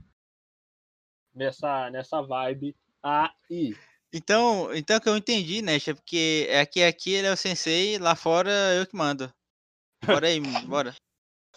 [1.34, 3.76] nessa nessa vibe aí.
[4.13, 8.15] Então, então que eu entendi, né, é porque aqui aqui ele é o sensei, lá
[8.15, 9.32] fora eu que mando.
[10.06, 10.39] Bora aí,
[10.70, 10.96] bora.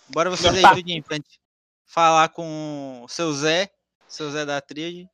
[0.09, 1.39] Bora vocês aí, tudinho, pra gente
[1.87, 3.71] falar com o seu Zé,
[4.09, 5.09] seu Zé da tríade,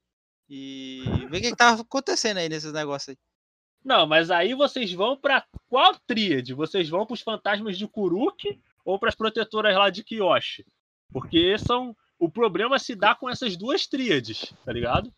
[0.49, 3.19] e ver o que, que tá acontecendo aí nesses negócios aí.
[3.85, 6.55] Não, mas aí vocês vão pra qual tríade?
[6.55, 10.65] Vocês vão pros fantasmas de Kuruk ou pras protetoras lá de Kyoshi?
[11.13, 15.13] Porque são o problema se dá com essas duas tríades, tá ligado?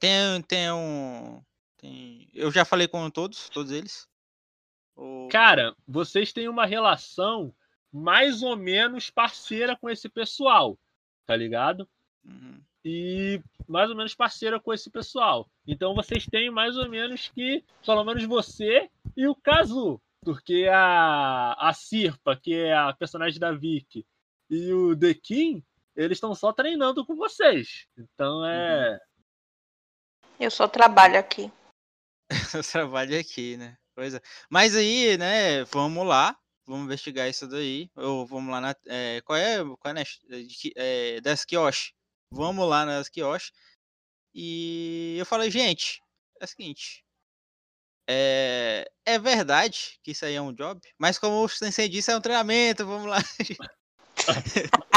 [0.00, 1.42] Tem, tem um.
[1.76, 2.28] Tem...
[2.34, 4.08] Eu já falei com todos, todos eles.
[5.30, 7.54] Cara, vocês têm uma relação
[7.92, 10.76] mais ou menos parceira com esse pessoal,
[11.24, 11.88] tá ligado?
[12.24, 12.60] Uhum.
[12.90, 15.46] E mais ou menos parceira com esse pessoal.
[15.66, 20.00] Então vocês têm mais ou menos que, pelo menos você e o Kazu.
[20.22, 24.06] Porque a, a Sirpa, que é a personagem da Vicky,
[24.48, 25.62] e o The King,
[25.94, 27.86] eles estão só treinando com vocês.
[27.96, 28.98] Então é.
[30.40, 31.52] Eu só trabalho aqui.
[32.54, 33.76] eu trabalho aqui, né?
[33.94, 34.22] Coisa.
[34.48, 36.34] Mas aí, né, vamos lá,
[36.66, 37.90] vamos investigar isso daí.
[37.94, 38.74] Ou vamos lá na.
[38.86, 39.58] é, qual é?
[39.62, 40.04] Qual é, né,
[40.74, 41.92] é, das Kiosh.
[42.30, 43.52] Vamos lá nas Kiosh.
[44.34, 46.02] E eu falei, gente,
[46.40, 47.04] é o seguinte.
[48.10, 52.16] É, é verdade que isso aí é um job, mas como o Sensei disse, é
[52.16, 53.18] um treinamento, vamos lá.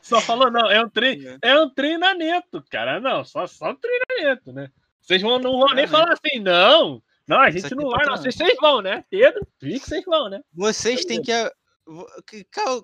[0.00, 3.00] Só falou, não, é um, trein, é um treinamento, cara.
[3.00, 4.70] Não, só, só treinamento, né?
[5.00, 7.02] Vocês vão, não vão nem falar assim, não.
[7.26, 8.16] Não, a gente não é vai, não.
[8.18, 9.02] Vocês, vocês vão, né?
[9.08, 10.42] Pedro, vi que vocês vão, né?
[10.52, 11.32] Vocês têm que.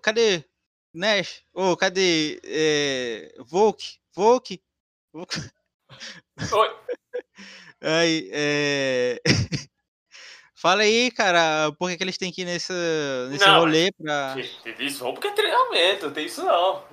[0.03, 0.45] Cadê?
[0.93, 1.43] Nash?
[1.55, 2.41] Ô, cadê?
[2.45, 3.99] É, Volk?
[4.15, 4.61] Volk?
[5.13, 5.37] Volk?
[6.53, 6.77] Oi.
[7.83, 9.21] Aí, é...
[10.55, 12.71] Fala aí, cara, por que, que eles têm que ir nesse,
[13.31, 14.37] nesse Não, rolê pra.
[14.63, 16.85] Teve isso, porque é treinamento, não tem isso não.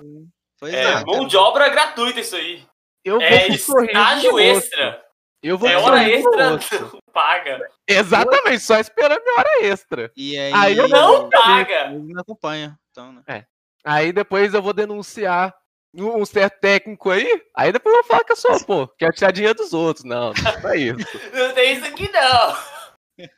[0.58, 2.66] Pois É, é, mão de obra gratuita isso aí.
[3.04, 5.04] Eu É estágio extra.
[5.42, 6.58] Eu vou É hora extra, não
[7.12, 7.60] paga.
[7.86, 10.10] Exatamente, só esperando minha hora extra.
[10.16, 11.90] E aí, Aí eu Não paga.
[11.92, 12.74] eles não acompanham.
[12.90, 13.46] Então, né?
[13.84, 15.54] Aí depois eu vou denunciar
[15.94, 19.32] um certo técnico aí, aí depois eu vou falar que eu sou, pô, quero tirar
[19.32, 20.04] dinheiro dos outros.
[20.04, 20.96] Não, não é isso.
[21.32, 23.28] Não tem isso aqui não.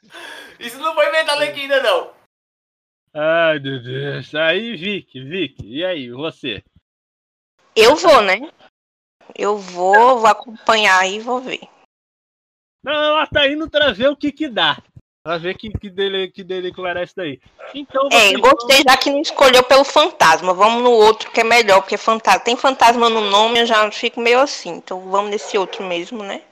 [0.58, 2.12] Isso não foi inventado aqui ainda não.
[3.14, 4.34] Ai, meu Deus.
[4.34, 6.62] Aí, Vicky, Vicky, e aí, você?
[7.74, 8.52] Eu vou, né?
[9.34, 11.60] Eu vou, vou acompanhar e vou ver.
[12.82, 14.82] Não, ela tá indo pra ver o que que dá.
[15.22, 17.38] Pra ver que, que, dele, que dele que era esse daí.
[17.74, 20.54] Então, É, eu gostei já que não escolheu pelo fantasma.
[20.54, 22.40] Vamos no outro que é melhor, porque fantasma.
[22.40, 24.70] Tem fantasma no nome, eu já fico meio assim.
[24.70, 26.42] Então vamos nesse outro mesmo, né?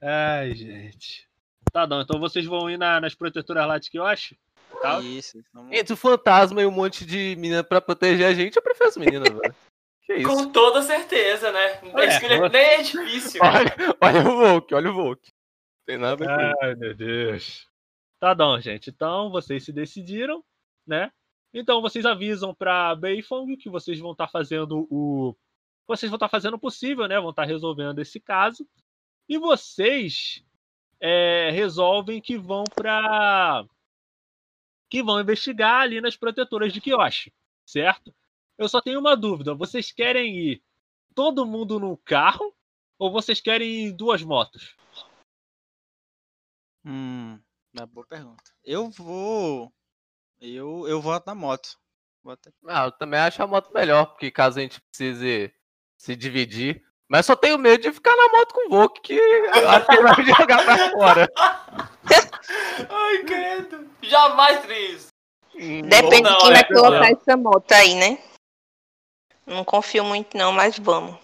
[0.00, 1.26] Ai, gente.
[1.72, 4.38] Tá bom, então vocês vão ir na- nas protetoras lá de Kioshi?
[4.80, 5.00] Tá?
[5.00, 5.42] Isso.
[5.52, 5.76] Vamos...
[5.76, 8.96] Entre o fantasma e um monte de menina pra proteger a gente, eu prefiro as
[8.96, 9.54] meninas, velho.
[10.04, 10.28] Que isso?
[10.28, 11.80] Com toda certeza, né?
[11.82, 13.40] É, você- nem é difícil.
[13.42, 15.32] Olha, olha o Volk, olha o Volk.
[15.86, 16.54] Tem nada a ver.
[16.60, 17.66] Ai, meu Deus.
[18.18, 18.90] Tá bom, gente.
[18.90, 20.44] Então, vocês se decidiram,
[20.84, 21.12] né?
[21.54, 25.34] Então, vocês avisam pra Beifong que vocês vão estar fazendo o.
[25.86, 27.20] Vocês vão estar fazendo o possível, né?
[27.20, 28.68] Vão estar resolvendo esse caso.
[29.28, 30.44] E vocês
[31.00, 33.64] é, resolvem que vão pra.
[34.90, 37.32] Que vão investigar ali nas protetoras de Kyoshi,
[37.64, 38.12] certo?
[38.58, 39.54] Eu só tenho uma dúvida.
[39.54, 40.62] Vocês querem ir
[41.14, 42.54] todo mundo no carro
[42.98, 44.76] ou vocês querem ir em duas motos?
[46.86, 47.38] Hum,
[47.74, 48.44] uma boa pergunta.
[48.64, 49.72] Eu vou.
[50.40, 51.76] Eu, eu voto na moto.
[52.22, 55.52] Voto- Ah, eu também acho a moto melhor, porque caso a gente precise
[55.96, 56.84] se dividir.
[57.08, 59.92] Mas só tenho medo de ficar na moto com o Volk, que eu acho que
[59.94, 61.32] ele vai me jogar pra fora.
[62.88, 63.90] Ai, credo.
[64.02, 65.08] Jamais fiz.
[65.54, 67.04] Depende não, de quem é, vai colocar não.
[67.04, 68.22] essa moto aí, né?
[69.46, 71.18] Não confio muito não, mas vamos.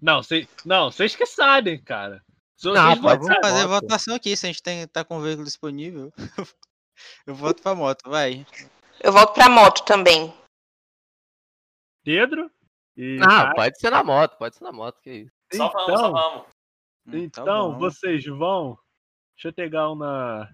[0.00, 2.24] Não, cês, não, vocês que sabem, cara.
[2.56, 3.80] Se Não, Vamos fazer a moto.
[3.82, 6.12] votação aqui, se a gente tem, tá com o veículo disponível.
[7.26, 8.46] Eu voto pra moto, vai.
[9.02, 10.32] Eu volto pra moto também.
[12.02, 12.50] Pedro
[12.96, 13.54] e Não, Caio.
[13.54, 15.32] pode ser na moto, pode ser na moto, que isso.
[15.52, 16.46] Só vamos, Então- só vamos.
[17.08, 18.78] Hum, tá Então, vocês vão.
[19.34, 20.48] Deixa eu pegar uma.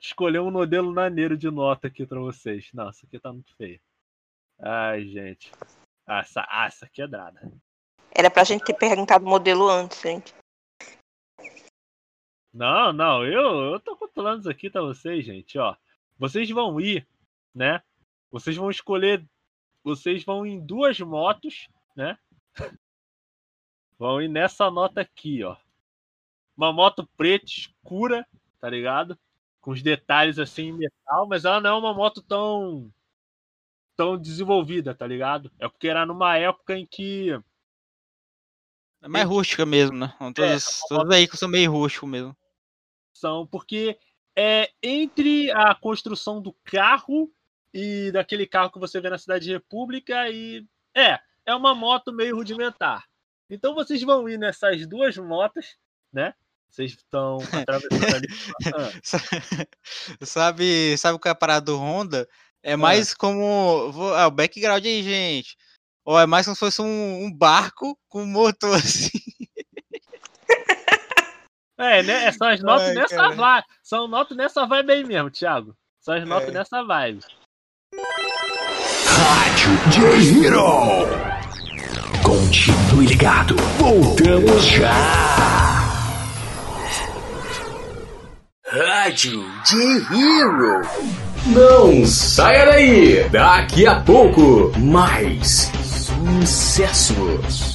[0.00, 2.68] Escolher um modelo maneiro de nota aqui pra vocês.
[2.74, 3.80] Não, essa aqui tá muito feia.
[4.60, 5.50] Ai, gente.
[6.06, 7.06] Ah, essa, ah, essa aqui é.
[8.14, 10.34] Era pra gente ter perguntado o modelo antes, gente.
[12.52, 15.74] Não, não, eu, eu tô controlando isso aqui pra vocês, gente, ó.
[16.18, 17.08] Vocês vão ir,
[17.54, 17.82] né?
[18.30, 19.24] Vocês vão escolher.
[19.82, 22.18] Vocês vão em duas motos, né?
[23.98, 25.56] Vão ir nessa nota aqui, ó.
[26.56, 28.26] Uma moto preta escura,
[28.60, 29.18] tá ligado?
[29.60, 32.92] Com os detalhes assim em metal, mas ela não é uma moto tão
[33.96, 35.50] tão desenvolvida, tá ligado?
[35.58, 37.30] É porque era numa época em que
[39.00, 40.14] É mais rústica mesmo, né?
[40.34, 42.36] Todos, todos os veículos são meio rústicos mesmo.
[43.22, 43.96] São porque
[44.36, 47.32] é entre a construção do carro
[47.72, 52.12] e daquele carro que você vê na cidade de República e é é uma moto
[52.12, 53.04] meio rudimentar.
[53.48, 55.76] Então vocês vão ir nessas duas motos,
[56.12, 56.34] né?
[56.70, 58.26] Vocês estão atravessando ali.
[58.74, 58.90] Ah,
[60.22, 62.28] sabe, sabe qual é a parada do Honda?
[62.62, 63.90] É mais como.
[63.92, 65.56] vou- Ah, o background aí, gente.
[66.04, 69.18] Ou é mais como se fosse um, um barco com motor assim.
[71.82, 72.30] É, né?
[72.32, 73.34] São as notas Ai, nessa cara.
[73.34, 73.64] vibe.
[73.82, 75.74] São notas nessa vibe aí mesmo, Thiago.
[76.00, 76.52] São as notas É.
[76.52, 77.20] nessa vibe.
[79.06, 81.08] Rádio J-Hero.
[82.24, 83.56] Continue ligado.
[83.78, 84.92] Voltamos já.
[88.66, 90.82] Rádio J-Hero.
[91.46, 93.28] Não saia daí.
[93.28, 95.70] Daqui a pouco, mais
[96.40, 97.74] sucessos.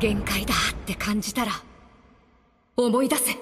[0.00, 0.56] 限界だっ
[0.86, 1.52] て感じたら
[2.76, 3.38] 思い出せ象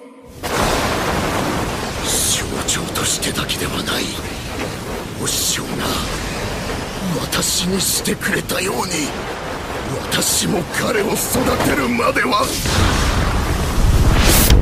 [2.67, 4.03] 徴としてだけではない
[5.21, 5.69] お師匠が
[7.21, 8.81] 私にしてくれたように
[10.09, 11.13] 私も彼を育
[11.69, 12.45] てるまでは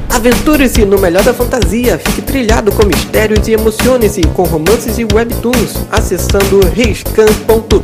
[0.09, 5.87] Aventure-se no melhor da fantasia, fique trilhado com mistérios e emocione-se com romances e webtoons
[5.91, 7.83] acessando riscan.top.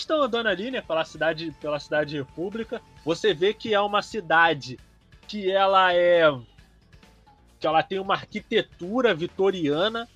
[0.00, 4.78] estão andando ali, né, pela cidade, pela cidade República, você vê que é uma cidade
[5.26, 6.30] que ela é
[7.60, 10.08] que ela tem uma arquitetura vitoriana,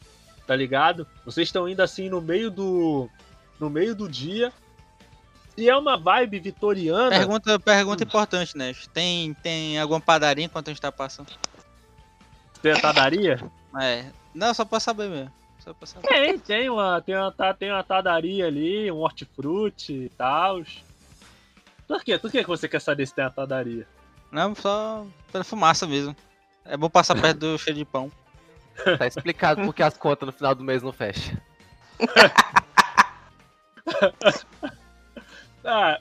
[0.47, 1.07] tá ligado?
[1.25, 3.11] Vocês estão indo assim no meio do
[3.59, 4.53] no meio do dia.
[5.57, 7.11] E é uma vibe vitoriana.
[7.11, 8.75] Pergunta, pergunta importante, né?
[8.95, 11.31] Tem, tem alguma padaria enquanto a gente tá passando?
[12.63, 13.39] Tem padaria?
[13.79, 14.07] É.
[14.35, 15.33] Não, só pra saber mesmo.
[15.63, 16.09] Saber.
[16.09, 20.63] Tem, tem uma, tem uma, tá- tem uma padaria ali, um hortifruti e tal.
[21.87, 22.19] Por quê?
[22.19, 23.87] Por que que você quer saber se tem uma padaria?
[24.31, 26.17] Não, só pela fumaça mesmo.
[26.65, 28.11] É bom passar perto do cheio de pão.
[28.99, 31.37] Tá explicado porque as contas no final do mês não fecham.
[35.65, 36.01] Ah,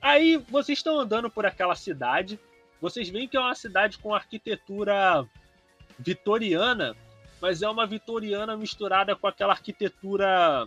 [0.00, 2.38] aí vocês estão andando por aquela cidade.
[2.80, 5.26] Vocês veem que é uma cidade com arquitetura
[5.98, 6.94] vitoriana,
[7.40, 10.66] mas é uma vitoriana misturada com aquela arquitetura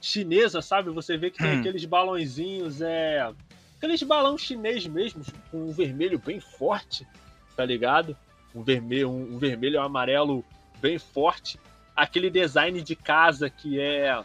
[0.00, 0.90] chinesa, sabe?
[0.90, 1.60] Você vê que tem Hum.
[1.60, 3.32] aqueles balãozinhos, é.
[3.76, 7.06] Aqueles balão chinês mesmo, com um vermelho bem forte,
[7.56, 8.16] tá ligado?
[8.54, 10.44] Um vermelho, um, um vermelho e um amarelo
[10.80, 11.58] bem forte.
[11.94, 14.22] Aquele design de casa que é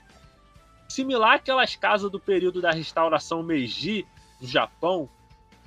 [0.87, 4.05] similar àquelas casas do período da restauração Meiji
[4.39, 5.09] do Japão.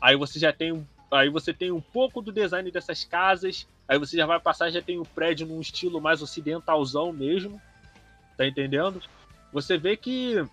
[0.01, 3.67] Aí você já tem aí você tem um pouco do design dessas casas.
[3.89, 7.61] Aí você já vai passar já tem um prédio num estilo mais ocidentalzão mesmo.
[8.37, 9.03] Tá entendendo?
[9.53, 10.45] Você vê que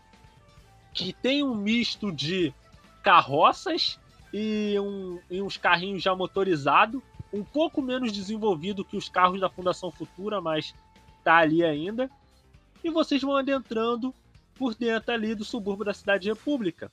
[0.94, 2.54] que tem um misto de
[3.04, 4.00] carroças
[4.34, 7.02] e, um, e uns carrinhos já motorizados,
[7.34, 10.74] um pouco menos desenvolvido que os carros da Fundação Futura, mas
[11.22, 12.10] tá ali ainda.
[12.82, 14.16] E vocês vão adentrando
[14.56, 16.90] por dentro ali do subúrbio da Cidade República.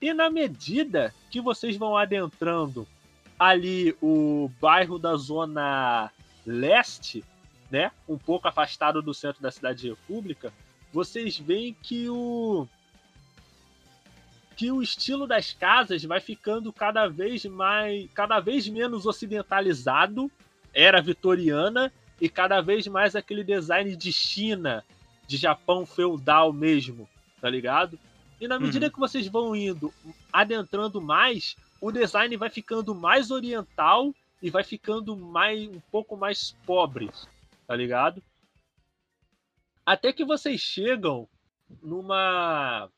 [0.00, 2.86] E na medida que vocês vão adentrando
[3.48, 6.10] ali o bairro da Zona
[6.46, 7.24] Leste,
[7.70, 10.52] né, um pouco afastado do centro da Cidade República,
[10.92, 12.68] vocês veem que o
[14.54, 20.30] que o estilo das casas vai ficando cada vez mais, cada vez menos ocidentalizado,
[20.74, 21.90] era vitoriana
[22.20, 24.84] e cada vez mais aquele design de China,
[25.26, 27.08] de Japão feudal mesmo,
[27.40, 27.98] tá ligado?
[28.40, 29.92] E na medida que vocês vão indo
[30.32, 36.52] adentrando mais, o design vai ficando mais oriental e vai ficando mais um pouco mais
[36.64, 37.10] pobre,
[37.66, 38.22] tá ligado?
[39.84, 41.28] Até que vocês chegam
[41.82, 42.88] numa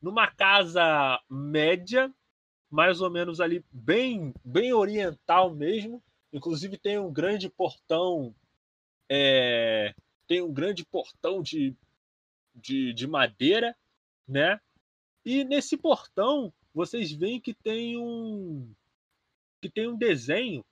[0.00, 2.08] numa casa média,
[2.70, 6.00] mais ou menos ali bem bem oriental mesmo.
[6.32, 8.32] Inclusive tem um grande portão,
[9.08, 9.92] é,
[10.28, 11.74] tem um grande portão de,
[12.54, 13.76] de, de madeira,
[14.26, 14.60] né?
[15.24, 18.72] E nesse portão vocês veem que tem um
[19.60, 20.64] que tem um desenho,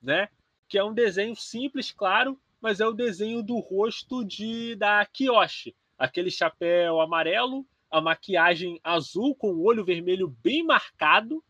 [0.00, 0.28] né?
[0.68, 5.74] Que é um desenho simples, claro, mas é o desenho do rosto de da Kiyoshi,
[5.98, 11.42] aquele chapéu amarelo, a maquiagem azul com o olho vermelho bem marcado,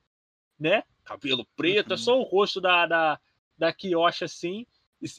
[0.58, 0.84] né?
[1.04, 3.20] Cabelo preto, é só o rosto da, da,
[3.56, 4.66] da Kiyoshi assim,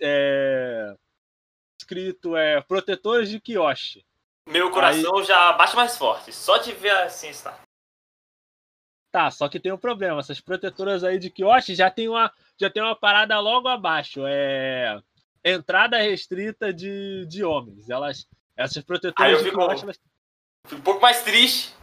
[0.02, 0.96] é,
[1.78, 4.06] escrito é protetores de Kiyoshi.
[4.48, 6.34] Meu coração já bate mais forte.
[6.34, 7.58] Só de ver assim está.
[9.14, 10.20] Tá, só que tem um problema.
[10.20, 14.22] Essas protetoras aí de Kioshi já tem uma, já tem uma parada logo abaixo.
[14.26, 15.00] É
[15.46, 17.92] entrada restrita de, de homens.
[17.92, 19.82] Elas, essas Aí protetoras eu de fico- elas-
[20.66, 21.76] Fico um pouco mais triste.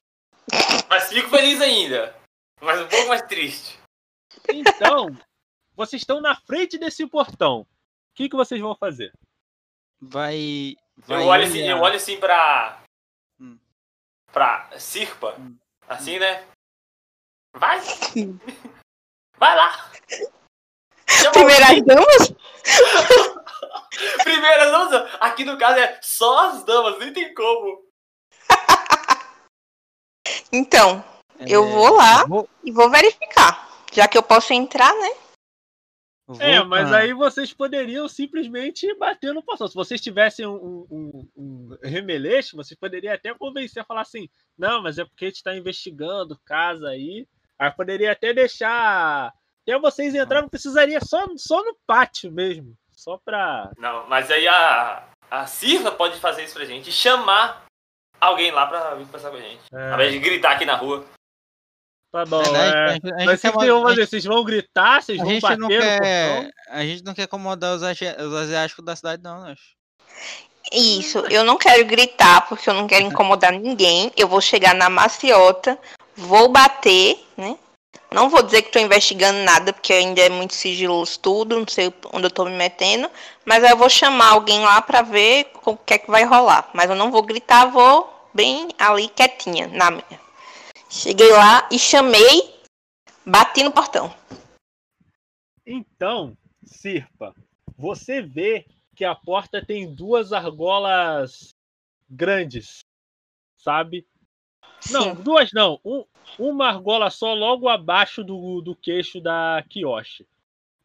[0.89, 2.17] Mas fico feliz ainda.
[2.61, 3.79] Mas um pouco mais triste.
[4.49, 5.17] Então,
[5.77, 7.61] vocês estão na frente desse portão.
[7.61, 7.67] O
[8.17, 9.13] que, que vocês vão fazer?
[10.01, 10.75] Vai.
[10.97, 12.83] vai Eu olho, assim, eu olho assim pra.
[13.39, 13.57] Hum.
[14.33, 15.37] pra Sirpa.
[15.87, 16.45] Assim, né?
[17.55, 17.81] Vai!
[19.39, 19.91] Vai lá!
[21.09, 22.33] Chama Primeiras damas?
[24.25, 25.15] Primeiras damas!
[25.21, 27.85] Aqui no caso é só as damas, nem tem como.
[30.53, 31.03] Então,
[31.39, 33.69] É, eu vou lá vou- e vou verificar.
[33.93, 35.11] Já que eu posso entrar, né?
[36.27, 39.67] vou É, mas pra- aí vocês poderiam simplesmente bater no portão.
[39.69, 44.29] Se vocês tivessem um, um, um remeleixo, vocês poderiam até convencer, falar assim,
[44.59, 47.27] não, mas é porque a gente está investigando casa aí.
[47.61, 49.33] Aí poderia até deixar.
[49.63, 52.75] Até vocês entrar, não precisaria só, só no pátio mesmo.
[52.91, 53.71] Só pra.
[53.79, 55.05] Não, mas aí a.
[55.31, 57.65] A Sirpa pode fazer isso pra gente chamar
[58.21, 59.61] alguém lá pra vir conversar com a gente.
[59.73, 61.05] Ao invés de gritar aqui na rua.
[62.13, 62.43] Tá bom.
[62.43, 62.85] É.
[62.85, 64.07] a gente- a Mas vocês vão uma- fazer?
[64.09, 65.01] Vocês vão gritar?
[65.03, 68.35] Vocês A vão gente, bater não quer, a gente não quer acomodar os, asi- os
[68.35, 69.55] asiáticos da cidade, não, né?
[70.73, 74.11] Isso, eu não quero gritar porque eu não quero incomodar ninguém.
[74.17, 75.79] Eu vou chegar na maciota,
[76.17, 77.59] vou bater, né?
[78.13, 81.95] Não vou dizer que tô investigando nada, porque ainda é muito sigiloso tudo, não sei
[82.13, 83.09] onde eu tô me metendo.
[83.45, 86.71] Mas eu vou chamar alguém lá pra ver o que é que vai rolar.
[86.75, 89.69] Mas eu não vou gritar, vou bem ali quietinha.
[89.69, 90.21] Na minha.
[90.89, 92.53] Cheguei lá e chamei,
[93.25, 94.13] bati no portão.
[95.65, 97.33] Então, Sirpa,
[97.79, 101.55] você vê que a porta tem duas argolas
[102.09, 102.81] grandes,
[103.57, 104.05] sabe?
[104.91, 105.23] Não, Sim.
[105.23, 105.81] duas não.
[105.85, 106.05] Um-
[106.39, 110.27] uma argola só logo abaixo do, do queixo da Kiyoshi.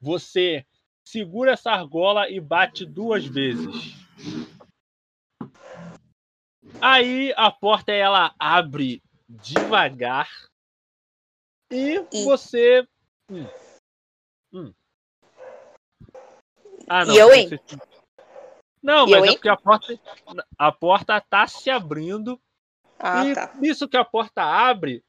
[0.02, 0.66] Você
[1.08, 3.94] segura essa argola e bate duas vezes.
[6.82, 10.30] Aí a porta ela abre devagar
[11.72, 12.88] e E- você.
[13.30, 13.48] Hum.
[14.54, 14.74] Hum.
[16.88, 17.16] Ah, E não.
[17.16, 17.82] eu você- entro?
[18.84, 20.00] Não, E mas eu é porque a porta,
[20.60, 22.40] a porta tá se abrindo
[23.00, 23.52] Ah, e tá.
[23.56, 25.04] nisso que a porta abre,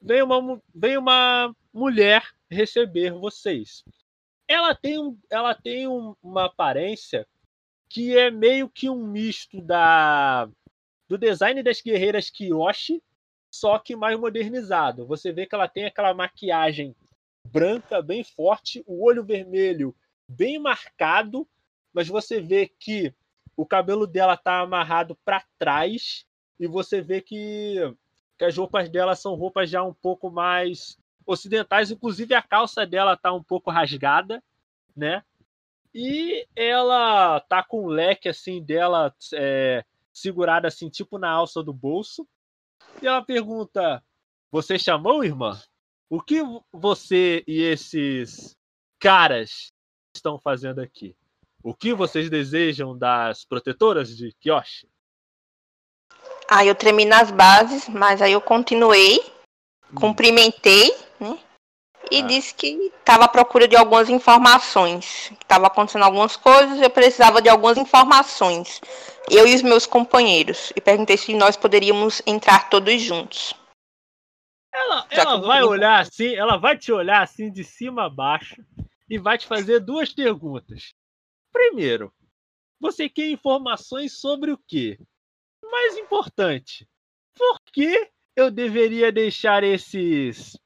[0.00, 3.84] vem uma, vem uma mulher receber vocês.
[4.46, 7.26] Ela tem, um, ela tem um- uma aparência
[7.90, 10.48] que é meio que um misto da
[11.08, 13.02] do design das guerreiras Kiyoshi,
[13.50, 15.06] só que mais modernizado.
[15.06, 16.94] Você vê que ela tem aquela maquiagem
[17.46, 19.96] branca bem forte, o olho vermelho
[20.28, 21.48] bem marcado,
[21.94, 23.14] mas você vê que
[23.56, 26.26] o cabelo dela tá amarrado para trás
[26.58, 27.76] e você vê que,
[28.38, 33.16] que as roupas dela são roupas já um pouco mais ocidentais, inclusive a calça dela
[33.16, 34.42] tá um pouco rasgada,
[34.96, 35.22] né?
[35.94, 41.72] E ela tá com o leque assim dela é, segurado assim, tipo na alça do
[41.72, 42.26] bolso.
[43.02, 44.02] E ela pergunta:
[44.50, 45.60] Você chamou, irmã?
[46.10, 46.40] O que
[46.72, 48.56] você e esses
[48.98, 49.72] caras
[50.14, 51.14] estão fazendo aqui?
[51.62, 54.88] O que vocês desejam das protetoras de Kyoshi?
[56.50, 59.22] Aí eu tremi nas bases, mas aí eu continuei,
[59.94, 61.38] cumprimentei, né?
[62.10, 62.26] E Ah.
[62.26, 65.30] disse que estava à procura de algumas informações.
[65.32, 68.80] Estava acontecendo algumas coisas, eu precisava de algumas informações.
[69.30, 70.72] Eu e os meus companheiros.
[70.74, 73.54] E perguntei se nós poderíamos entrar todos juntos.
[74.72, 78.64] Ela, ela eu vai olhar assim, ela vai te olhar assim de cima a baixo
[79.08, 80.94] e vai te fazer duas perguntas.
[81.52, 82.12] Primeiro,
[82.80, 84.98] você quer informações sobre o quê?
[85.70, 86.88] Mais importante,
[87.36, 90.58] por que eu deveria deixar esses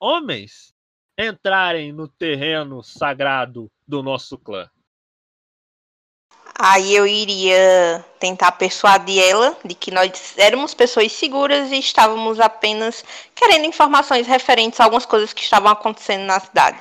[0.00, 0.72] homens
[1.18, 4.68] entrarem no terreno sagrado do nosso clã?
[6.58, 13.04] Aí eu iria tentar persuadir ela de que nós éramos pessoas seguras e estávamos apenas
[13.34, 16.80] querendo informações referentes a algumas coisas que estavam acontecendo na cidade.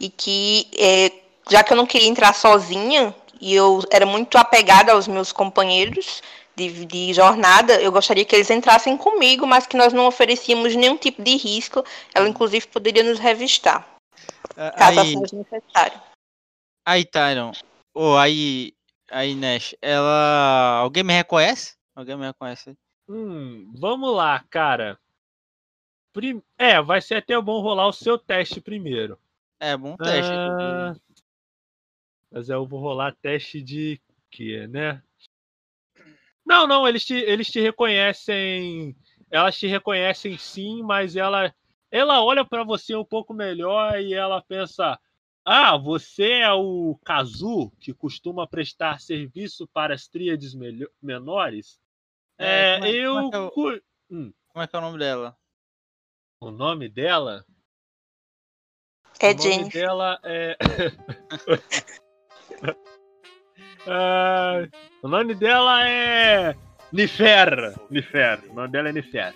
[0.00, 1.12] E que, é,
[1.50, 6.22] já que eu não queria entrar sozinha, e eu era muito apegada aos meus companheiros
[6.54, 10.96] de, de jornada, eu gostaria que eles entrassem comigo, mas que nós não oferecíamos nenhum
[10.96, 11.84] tipo de risco.
[12.14, 13.88] Ela, inclusive, poderia nos revistar,
[14.56, 16.00] Ah, caso Aí, assim fosse necessário.
[16.86, 17.52] aí Tyron.
[17.94, 18.74] Ô, aí,
[19.10, 20.78] aí, Nash, ela.
[20.80, 21.74] Alguém me reconhece?
[21.94, 22.76] Alguém me reconhece?
[23.08, 24.98] Hum, vamos lá, cara.
[26.12, 29.18] Prim- É, vai ser até bom rolar o seu teste primeiro.
[29.58, 30.32] É, bom teste.
[30.34, 30.94] Ah,
[32.30, 34.00] Mas eu vou rolar teste de
[34.30, 35.02] quê, né?
[36.44, 38.96] Não, não, eles te, eles te reconhecem.
[39.30, 41.54] Elas te reconhecem sim, mas ela,
[41.90, 44.98] ela olha pra você um pouco melhor e ela pensa:
[45.44, 50.54] Ah, você é o Kazu que costuma prestar serviço para as tríades
[51.00, 51.78] menores?
[52.38, 53.30] É, É, como é- eu.
[53.30, 55.36] como é cu- Hum, Como é que é o nome dela?
[56.40, 57.44] o nome dela?
[59.20, 59.82] É o nome Jennifer.
[59.82, 60.56] dela é.
[63.86, 64.66] Ah,
[65.02, 66.56] o nome dela é.
[66.92, 67.74] Nifer.
[67.90, 68.40] Nifer.
[68.50, 69.34] O nome dela é Nifer.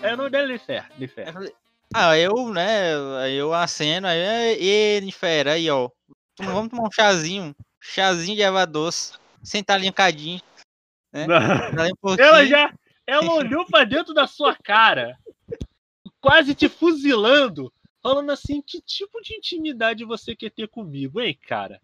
[0.00, 0.86] É, o nome dela é Nifer.
[0.98, 1.34] Nifer.
[1.94, 2.92] Ah, eu, né?
[3.30, 5.88] Eu aceno, aí, e Nifera, aí, ó.
[6.38, 7.56] Vamos tomar um chazinho.
[7.80, 9.14] Chazinho de erva doce.
[9.42, 10.40] Sentar linkadinho.
[11.12, 11.26] né?
[12.02, 12.14] Um.
[12.18, 12.72] Ela já.
[13.06, 15.16] Ela olhou pra dentro da sua cara,
[16.20, 17.72] quase te fuzilando,
[18.02, 21.80] falando assim: que tipo de intimidade você quer ter comigo, hein, cara?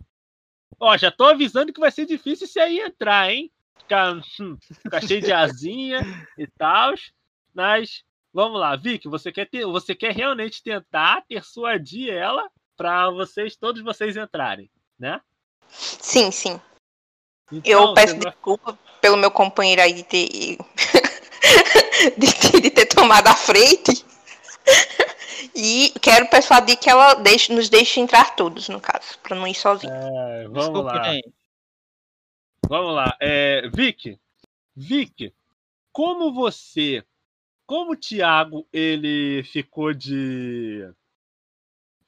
[0.81, 3.51] Ó, já tô avisando que vai ser difícil você aí entrar, hein?
[3.79, 6.01] Ficar, hum, ficar cheio de asinha
[6.39, 6.95] e tal.
[7.55, 8.03] Mas
[8.33, 13.83] vamos lá, Vicky, você quer ter, você quer realmente tentar persuadir ela pra vocês, todos
[13.83, 15.21] vocês entrarem, né?
[15.69, 16.61] Sim, sim.
[17.53, 20.59] Então, Eu peço vai- desculpa pelo meu companheiro aí de ter.
[22.19, 24.05] de, ter- de ter tomado a frente.
[25.55, 29.55] E quero persuadir que ela deixe, nos deixe entrar todos, no caso, pra não ir
[29.55, 29.93] sozinho.
[29.93, 31.21] É, vamos Desculpa, lá.
[32.69, 33.17] Vamos lá.
[33.21, 34.19] É, Vic,
[34.75, 35.33] Vic,
[35.93, 37.05] como você,
[37.67, 40.91] como o Thiago, ele ficou de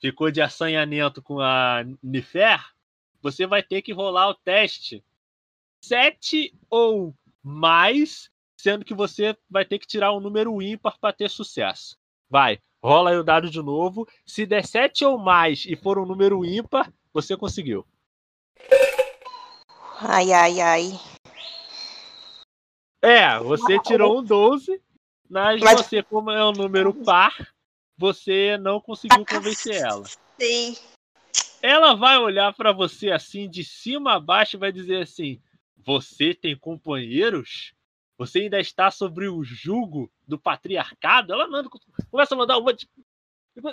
[0.01, 2.63] ficou de assanhamento com a Nifer,
[3.23, 5.03] você vai ter que rolar o teste
[5.81, 11.31] 7 ou mais sendo que você vai ter que tirar um número ímpar para ter
[11.31, 11.97] sucesso.
[12.29, 14.07] Vai, rola aí o dado de novo.
[14.25, 17.87] Se der 7 ou mais e for um número ímpar, você conseguiu.
[20.01, 21.01] Ai, ai, ai.
[23.03, 24.81] É, você tirou um 12,
[25.29, 27.35] mas, Mas- você, como é um número par,
[27.97, 30.05] você não conseguiu convencer ela.
[30.41, 30.77] Sim.
[31.63, 35.41] Ela vai olhar pra você assim, de cima a baixo, e vai dizer assim:
[35.79, 37.73] Você tem companheiros?
[38.19, 41.33] Você ainda está sobre o jugo do patriarcado?
[41.33, 41.69] Ela manda,
[42.11, 42.59] começa a mandar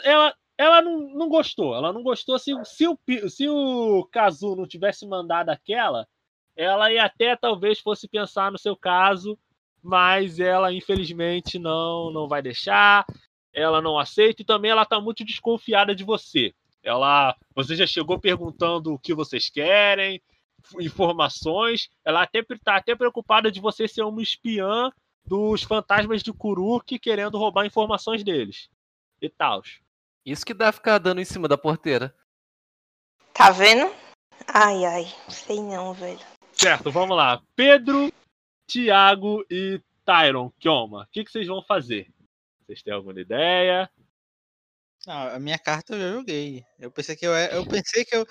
[0.03, 1.75] Ela, ela não, não gostou.
[1.75, 2.37] Ela não gostou.
[2.37, 2.97] Se, se, o,
[3.29, 6.07] se o Kazu não tivesse mandado aquela,
[6.55, 9.37] ela ia até talvez fosse pensar no seu caso,
[9.81, 13.05] mas ela infelizmente não, não vai deixar.
[13.53, 16.53] Ela não aceita e também ela tá muito desconfiada de você.
[16.83, 20.21] Ela, você já chegou perguntando o que vocês querem,
[20.79, 21.89] informações.
[22.03, 24.91] Ela até está até preocupada de você ser uma espiã
[25.25, 28.69] dos fantasmas de Kuruk querendo roubar informações deles.
[29.21, 29.61] E tal.
[30.25, 32.15] Isso que dá ficar dando em cima da porteira.
[33.33, 33.93] Tá vendo?
[34.47, 35.15] Ai, ai.
[35.29, 36.19] Sei não, velho.
[36.53, 37.41] Certo, vamos lá.
[37.55, 38.11] Pedro,
[38.67, 41.03] Tiago e Tyron Kioma.
[41.03, 42.11] O que, que vocês vão fazer?
[42.65, 43.89] Vocês têm alguma ideia?
[45.05, 46.65] Não, a minha carta eu já joguei.
[46.79, 48.25] Eu pensei que eu, é- eu pensei que eu,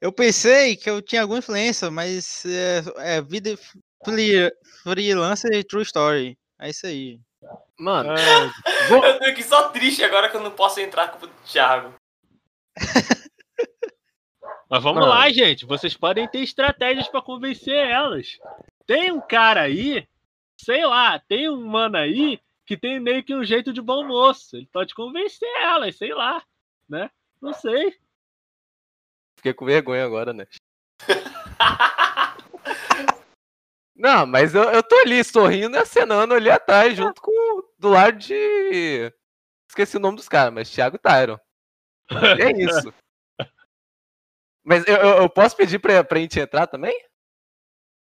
[0.00, 2.82] eu pensei que eu tinha alguma influência, mas é,
[3.16, 3.56] é vida
[4.04, 4.50] free,
[4.82, 6.38] freelancer e true story.
[6.58, 7.20] É isso aí.
[7.78, 8.16] Mano, Ah,
[8.92, 11.94] Eu tô aqui só triste agora que eu não posso entrar com o Thiago.
[14.68, 15.12] Mas vamos Mano.
[15.12, 15.66] lá, gente.
[15.66, 18.38] Vocês podem ter estratégias pra convencer elas.
[18.86, 20.06] Tem um cara aí,
[20.56, 24.56] sei lá, tem um mano aí que tem meio que um jeito de bom moço.
[24.56, 26.40] Ele pode convencer elas, sei lá,
[26.88, 27.10] né?
[27.42, 27.96] Não sei.
[29.40, 30.46] Fiquei com vergonha agora, né?
[33.96, 37.62] Não, mas eu, eu tô ali sorrindo e acenando ali atrás, junto com.
[37.78, 39.12] Do lado de.
[39.68, 41.38] Esqueci o nome dos caras, mas Thiago Tyron.
[42.10, 42.92] E é isso.
[44.62, 46.94] Mas eu, eu, posso pedir pra, pra gente entrar também?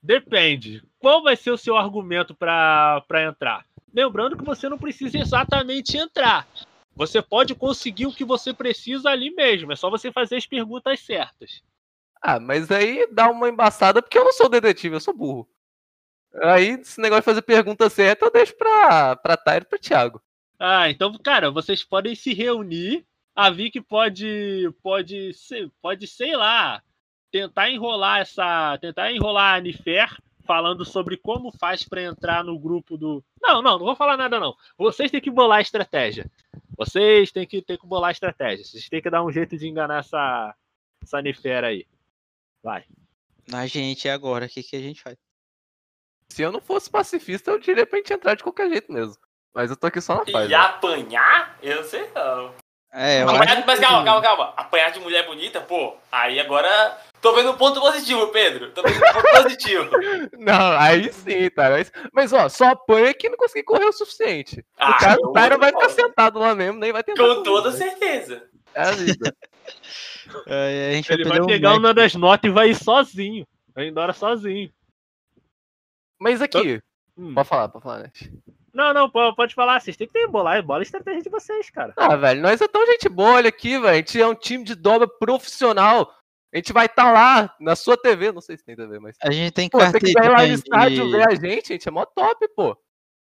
[0.02, 0.84] Depende.
[0.98, 3.64] Qual vai ser o seu argumento pra entrar?
[3.94, 6.48] Lembrando que você não precisa exatamente entrar.
[6.98, 9.72] Você pode conseguir o que você precisa ali mesmo.
[9.72, 11.62] É só você fazer as perguntas certas.
[12.22, 15.48] Ah, mas aí dá uma embaçada porque eu não sou detetive, eu sou burro.
[16.42, 20.22] Aí, esse negócio de fazer pergunta certa, eu deixo pra, pra Tyron e pro Thiago.
[20.60, 23.06] Ah, então, cara, vocês podem se reunir.
[23.36, 25.32] A Vicky pode, pode,
[25.80, 26.82] pode, sei lá,
[27.32, 30.18] tentar enrolar essa, tentar enrolar a Nifer
[30.48, 33.24] falando sobre como faz pra entrar no grupo do.
[33.42, 34.56] Não, não, não vou falar nada não.
[34.78, 36.26] Vocês têm que bolar a estratégia.
[36.78, 38.64] Vocês têm que ter que bolar a estratégia.
[38.66, 40.56] Vocês têm que dar um jeito de enganar essa,
[41.04, 41.18] essa
[41.68, 41.86] aí.
[42.64, 42.86] Vai.
[43.48, 45.18] Na gente agora, o que, que a gente faz?
[46.30, 49.16] Se eu não fosse pacifista, eu diria pra gente entrar de qualquer jeito mesmo.
[49.54, 50.46] Mas eu tô aqui só na paz.
[50.46, 50.56] E né?
[50.56, 51.58] apanhar?
[51.62, 52.54] Eu não sei não.
[52.92, 54.54] É, eu Apanhar- acho mas que- calma, calma, calma.
[54.58, 55.96] Apanhar de mulher bonita, pô.
[56.12, 56.98] Aí agora.
[57.22, 58.72] Tô vendo um ponto positivo, Pedro.
[58.72, 59.90] Tô vendo um ponto positivo.
[60.38, 61.70] Não, aí sim, tá.
[61.72, 64.64] Mas, mas ó, só apanha que não conseguir correr o suficiente.
[64.78, 67.24] Ah, o cara o Tyron vai ficar sentado lá mesmo, nem vai tentar.
[67.24, 67.78] Com toda né?
[67.78, 68.48] certeza.
[68.74, 69.36] É a vida.
[70.46, 71.80] É, a gente Ele vai um pegar Mac.
[71.80, 73.48] uma das notas e vai ir sozinho.
[73.74, 74.70] Vai embora sozinho.
[76.20, 76.82] Mas aqui,
[77.18, 77.34] Hum.
[77.34, 78.12] pode falar, pode falar, né?
[78.74, 79.80] Não, não, po- pode falar.
[79.80, 81.94] Vocês têm que ter bola, bola a estratégia de vocês, cara.
[81.96, 83.88] Ah, velho, nós é tão gente boa, olha aqui, velho.
[83.88, 86.14] A gente é um time de dobra profissional.
[86.54, 89.18] A gente vai estar lá na sua TV, não sei se tem TV, mas.
[89.22, 91.76] A gente tem Pô, você quiser ir lá no estádio de- ver a gente, a
[91.76, 92.78] gente é mó top, pô.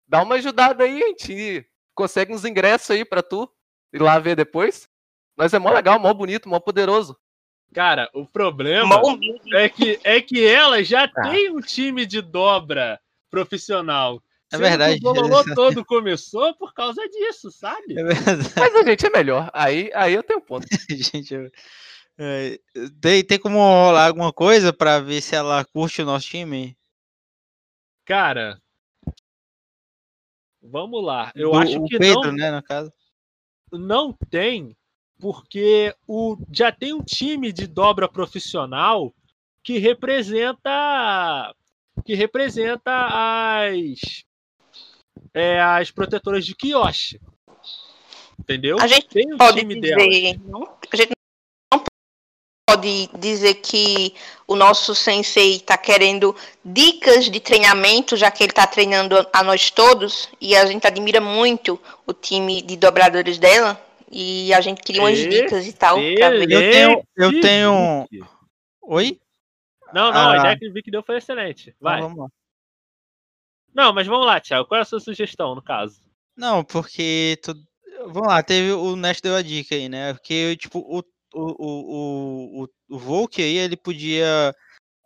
[0.07, 3.51] Dá uma ajudada aí, a gente consegue uns ingressos aí pra tu
[3.93, 4.89] ir lá ver depois.
[5.37, 7.17] Nós é mó legal, mó bonito, mó poderoso.
[7.75, 9.19] Cara, o problema Mó
[9.55, 11.23] é que, é que ela já Ah.
[11.31, 12.99] tem um time de dobra
[13.31, 14.23] profissional.
[14.51, 14.97] É Sendo verdade.
[14.97, 17.99] O bololô todo começou por causa disso, sabe?
[17.99, 19.51] É verdade, Mas a gente é melhor.
[19.53, 20.67] Aí, aí eu tenho um ponto.
[20.91, 21.35] gente.
[21.35, 21.51] eu-
[22.19, 22.59] é,
[23.01, 26.77] tem, tem como rolar alguma coisa pra ver se ela curte o nosso time?
[28.05, 28.61] Cara,
[30.63, 31.31] vamos lá.
[31.35, 32.93] Eu Do- acho o que Pedro, não, né, no caso.
[33.71, 34.77] não tem,
[35.21, 39.15] porque o, já tem um time de dobra profissional
[39.63, 41.55] que representa
[42.05, 44.25] que representa as
[45.35, 47.21] é, as protetoras de Kiyoshi.
[48.39, 48.79] Entendeu?
[48.81, 50.05] A gente Tem um pode time delas.
[50.09, 50.39] dizer.
[50.41, 51.18] Não, a gente não
[52.79, 54.15] pode dizer que
[54.47, 59.71] o nosso sensei tá querendo dicas de treinamento, já que ele tá treinando a nós
[59.71, 63.81] todos, e a gente admira muito o time de dobradores dela.
[64.11, 65.99] E a gente queria umas dicas e tal.
[66.17, 66.51] pra ver.
[66.51, 68.09] Eu tenho- eu tenho-.
[68.83, 69.21] Oi?
[69.93, 70.39] Não, não, a Ah.
[70.39, 71.75] ideia que o Vic deu foi excelente.
[71.77, 72.01] Então Vai.
[72.01, 72.29] vamos lá.
[73.75, 74.67] Não, mas vamos lá, Thiago.
[74.67, 76.01] Qual é a sua sugestão, no caso?
[76.37, 77.39] Não, porque.
[77.43, 77.55] Tu...
[78.07, 80.15] Vamos lá, teve o Nest deu a dica aí, né?
[80.15, 81.03] Porque, tipo, o,
[81.35, 84.55] o, o, o, o Volk aí, ele podia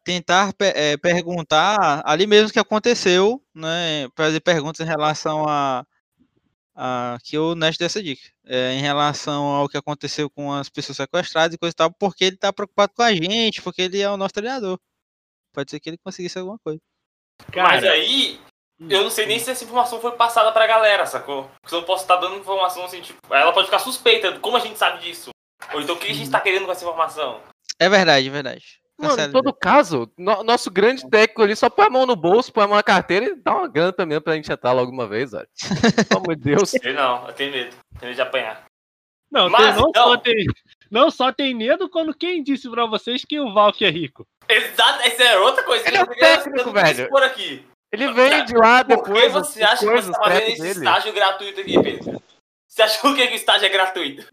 [0.05, 4.09] tentar eh, perguntar ali mesmo que aconteceu, né?
[4.16, 5.85] Fazer perguntas em relação a.
[6.75, 8.29] a que o Nest deu essa dica.
[8.47, 12.25] eh, em relação ao que aconteceu com as pessoas sequestradas e coisa e tal, porque
[12.25, 14.79] ele tá preocupado com a gente, porque ele é o nosso treinador.
[15.55, 16.81] Pode ser que ele conseguisse alguma coisa.
[17.55, 18.41] Mas aí,
[18.89, 21.51] eu não sei nem se essa informação foi passada pra galera, sacou?
[21.61, 24.39] Porque eu não posso estar dando informação assim, tipo, ela pode ficar suspeita.
[24.41, 25.31] Como a gente sabe disso?
[25.75, 27.41] Ou então o que a gente tá querendo com essa informação?
[27.79, 28.65] É verdade, é verdade.
[28.99, 32.53] Mano, em todo caso, no- nosso grande técnico ali só põe a mão no bolso,
[32.53, 35.09] põe a mão na carteira e dá uma grana também pra gente entrar logo uma
[35.09, 35.49] vez, velho.
[36.09, 36.75] Pelo amor de Deus.
[36.75, 37.71] Eu não, eu tenho medo.
[37.99, 38.65] Tenho medo de apanhar.
[39.31, 40.47] Não, Mas, não, então- só tem,
[40.91, 44.25] não só tem medo quando quem disse pra vocês que o Valk é rico.
[44.49, 45.89] Exato, essa é outra coisa.
[45.89, 47.03] Ele é o técnico, velho.
[47.05, 47.67] expor aqui.
[47.91, 50.79] Ele vende lá Por que depois você acha que você tá fazendo esse dele.
[50.79, 52.23] estágio gratuito aqui, Pedro?
[52.69, 54.27] Você achou que o estágio é gratuito?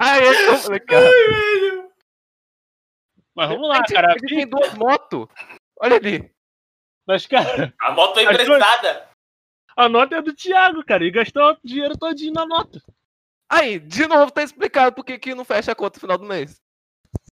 [0.00, 1.06] Ah, é complicado.
[3.34, 4.12] Mas vamos lá, Ele- cara.
[4.16, 5.26] Ele tem duas motos.
[5.80, 6.32] Olha ali.
[7.06, 9.08] Mas, cara, A moto foi As emprestada.
[9.76, 11.04] a nota é do Thiago, cara.
[11.04, 12.82] E gastou o dinheiro todinho na nota.
[13.50, 16.24] Aí, de novo, tá explicado por que que não fecha a conta no final do
[16.26, 16.60] mês.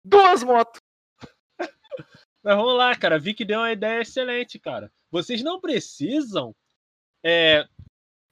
[0.03, 0.81] Duas motos.
[2.41, 3.19] Mas vamos lá, cara.
[3.19, 4.91] Vi que deu uma ideia excelente, cara.
[5.11, 6.55] Vocês não precisam
[7.23, 7.67] é,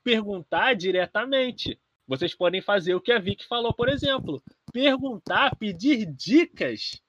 [0.04, 1.80] perguntar diretamente.
[2.08, 4.42] Vocês podem fazer o que a Vicky falou, por exemplo.
[4.72, 7.02] Perguntar, pedir dicas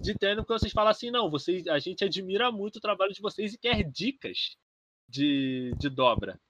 [0.00, 3.20] de treino que vocês falam assim, não, vocês, a gente admira muito o trabalho de
[3.20, 4.56] vocês e quer dicas
[5.08, 6.40] de, de dobra.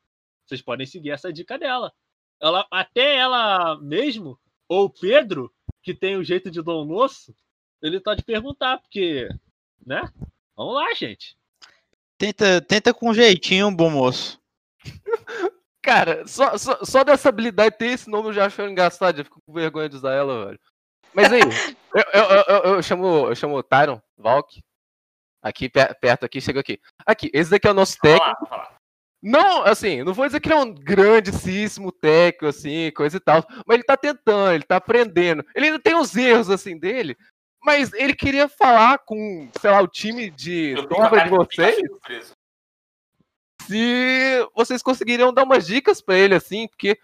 [0.46, 1.92] Vocês podem seguir essa dica dela.
[2.40, 4.38] Ela, até ela mesmo,
[4.68, 7.34] ou o Pedro, que tem o jeito de Dom Nosso,
[7.82, 9.28] ele pode perguntar, porque
[9.86, 10.02] né?
[10.56, 11.36] Vamos lá, gente.
[12.16, 14.40] Tenta, tenta com jeitinho, bom moço.
[15.82, 19.40] Cara, só, só, só dessa habilidade ter esse nome eu já acho engraçado, já fico
[19.44, 20.60] com vergonha de usar ela, velho.
[21.12, 21.40] Mas aí,
[21.94, 24.60] eu, eu, eu, eu- chamo, eu chamo o Tyron, Valk.
[25.42, 26.78] Aqui, per- perto aqui, chega aqui.
[27.04, 28.46] Aqui, esse daqui é o nosso técnico.
[29.20, 33.44] Não, assim, não vou dizer que ele é um grandíssimo técnico, assim, coisa e tal.
[33.66, 35.44] Mas ele tá tentando, ele tá aprendendo.
[35.54, 37.16] Ele ainda tem os erros, assim, dele.
[37.64, 41.18] Mas ele queria falar com, sei lá, o time de Eu fico com a dobra
[41.20, 42.32] cara de vocês.
[43.66, 46.98] Se vocês conseguiriam dar umas dicas pra ele, assim, porque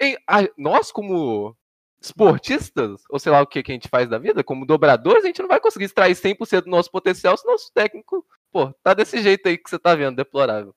[0.00, 1.56] em- a- nós, como
[2.00, 5.26] esportistas, ou sei lá o que, que a gente faz da vida, como dobradores, a
[5.26, 9.22] gente não vai conseguir extrair 100% do nosso potencial se nosso técnico, pô, tá desse
[9.22, 10.74] jeito aí que você tá vendo, deplorável.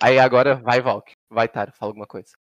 [0.00, 1.12] Aí agora, vai, Valk.
[1.30, 2.32] Vai, Taro, fala alguma coisa.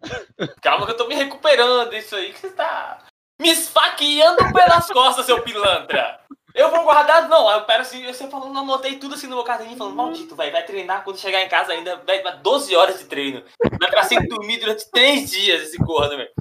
[0.62, 3.04] Calma que eu tô me recuperando disso aí que você tá
[3.40, 6.20] me esfaqueando pelas costas, seu pilantra.
[6.54, 9.44] Eu vou guardar, não, aí eu pego assim, você falando, anotei tudo assim no meu
[9.44, 12.98] caderninho, falando, maldito, vai, vai treinar quando chegar em casa ainda, vai, vai 12 horas
[12.98, 13.44] de treino.
[13.78, 16.32] Vai ficar sem dormir durante 3 dias esse corno, velho.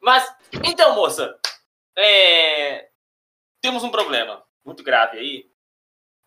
[0.00, 0.34] Mas,
[0.66, 1.38] então, moça,
[1.96, 2.90] é...
[3.60, 5.50] temos um problema muito grave aí,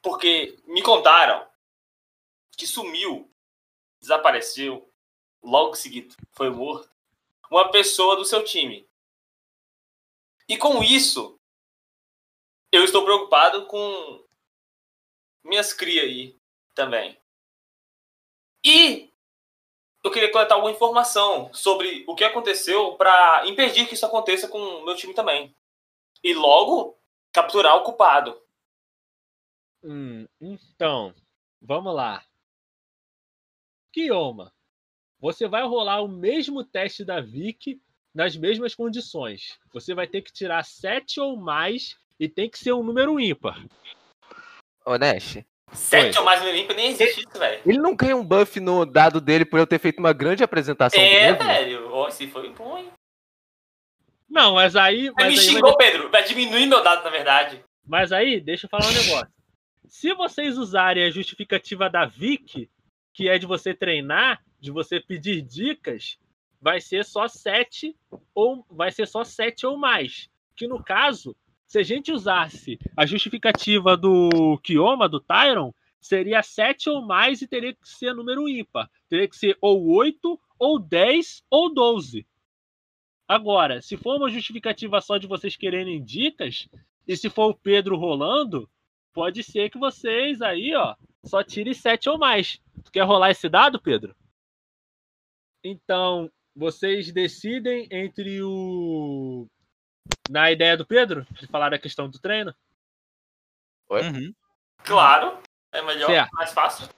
[0.02, 1.48] porque me contaram
[2.56, 3.32] que sumiu,
[4.00, 4.92] desapareceu,
[5.44, 6.90] logo seguido foi morto,
[7.50, 8.88] uma pessoa do seu time.
[10.50, 11.37] E com isso,
[12.78, 14.24] eu estou preocupado com
[15.44, 16.40] minhas crias aí
[16.76, 17.18] também.
[18.64, 19.12] E
[20.04, 24.60] eu queria coletar alguma informação sobre o que aconteceu para impedir que isso aconteça com
[24.60, 25.56] o meu time também.
[26.24, 26.98] E logo
[27.32, 28.40] capturar o culpado.
[29.84, 31.14] Hum, então,
[31.62, 32.24] vamos lá.
[33.92, 34.54] Kioma,
[35.20, 37.82] você vai rolar o mesmo teste da Vic
[38.14, 39.60] nas mesmas condições.
[39.74, 43.64] Você vai ter que tirar 7 ou mais e tem que ser um número ímpar.
[44.86, 45.40] Ô, Nash,
[45.74, 47.62] Sete ou mais no limpo nem existe isso, velho.
[47.66, 51.00] ele não ganha um buff no dado dele por eu ter feito uma grande apresentação
[51.00, 51.44] É, mesmo?
[51.46, 51.92] velho.
[51.92, 52.90] Ó, se foi bom, hein?
[54.30, 55.12] Não, mas aí.
[55.16, 56.10] Mas me aí, xingou, Pedro.
[56.10, 57.64] Vai diminuir meu dado, na verdade.
[57.86, 59.28] mas aí, deixa eu falar um negócio.
[59.88, 62.70] Se vocês usarem a justificativa da Vic,
[63.14, 66.18] que é de você treinar, de você pedir dicas,
[66.62, 67.96] vai ser só 7
[68.34, 70.30] ou vai ser só 7 ou mais.
[70.56, 71.36] Que no caso,
[71.68, 77.48] se a gente usasse a justificativa do Kioma, do Tyron, seria 7 ou mais e
[77.48, 78.90] teria que ser número ímpar.
[79.10, 82.26] Teria que ser ou 8, ou 10, ou 12.
[83.28, 86.70] Agora, se for uma justificativa só de vocês quererem dicas,
[87.06, 88.70] e se for o Pedro rolando,
[89.14, 90.96] pode ser que vocês aí, ó,
[91.26, 92.62] só tirem 7 ou mais.
[92.86, 94.16] Tu quer rolar esse dado, Pedro?
[95.62, 99.48] Então, vocês decidem entre o.
[100.30, 102.54] Na ideia do Pedro, de falar da questão do treino?
[103.90, 104.02] Oi?
[104.02, 104.36] Uhum.
[104.84, 105.40] Claro.
[105.72, 106.32] É melhor, Certo.
[106.34, 106.90] mais fácil.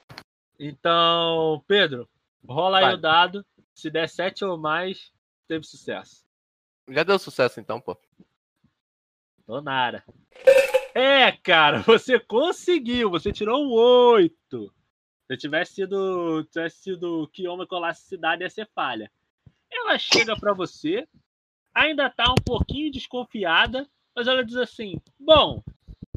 [0.59, 2.09] Então, Pedro,
[2.47, 2.93] rola aí Vai.
[2.95, 3.45] o dado.
[3.73, 5.11] Se der 7 ou mais,
[5.47, 6.25] teve sucesso.
[6.87, 7.97] Já deu sucesso então, pô.
[9.47, 10.03] Donara.
[10.93, 13.09] É, cara, você conseguiu.
[13.09, 14.73] Você tirou um 8.
[15.27, 19.11] Se tivesse sido, tivesse sido Kioma colasse cidade, ia ser falha.
[19.71, 21.07] Ela chega pra você,
[21.79, 25.63] ainda tá um pouquinho desconfiada, mas ela diz assim: Bom,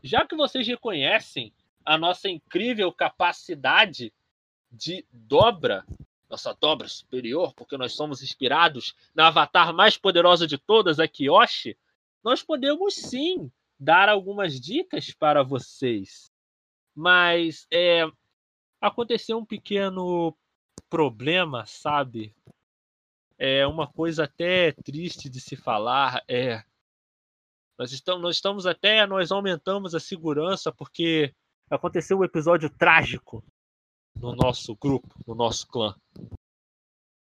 [0.02, 1.52] já que vocês reconhecem
[1.84, 4.12] a nossa incrível capacidade
[4.70, 5.84] de dobra,
[6.28, 11.76] nossa dobra superior, porque nós somos inspirados na avatar mais poderosa de todas, a Kyoshi,
[12.24, 16.30] nós podemos sim dar algumas dicas para vocês.
[16.94, 18.04] Mas é,
[18.80, 20.36] aconteceu um pequeno
[20.88, 22.34] problema, sabe?
[23.44, 26.22] É uma coisa até triste de se falar.
[26.28, 26.62] É,
[27.76, 31.34] nós estamos, nós estamos até, nós aumentamos a segurança porque
[31.68, 33.44] aconteceu um episódio trágico
[34.14, 35.92] no nosso grupo, no nosso clã.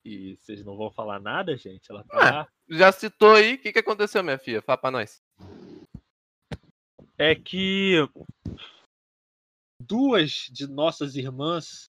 [0.05, 1.91] E vocês não vão falar nada, gente?
[1.91, 2.47] Ela tá.
[2.69, 4.61] Já citou aí, o que, que aconteceu, minha filha?
[4.61, 5.21] Fala pra nós.
[7.17, 7.97] é que
[9.81, 11.89] duas de nossas irmãs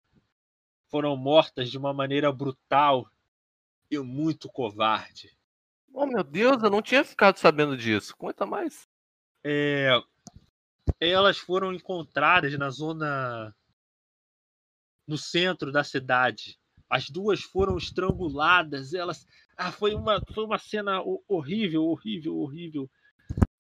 [0.89, 3.11] foram mortas de uma maneira brutal
[4.01, 5.31] e muito covarde.
[5.93, 8.15] Oh, meu Deus, eu não tinha ficado sabendo disso.
[8.17, 8.87] Conta mais.
[9.43, 9.89] É,
[10.99, 13.55] elas foram encontradas na zona
[15.07, 16.57] no centro da cidade.
[16.89, 18.93] As duas foram estranguladas.
[18.93, 19.25] Elas,
[19.57, 22.89] ah, foi uma foi uma cena ho- horrível, horrível, horrível,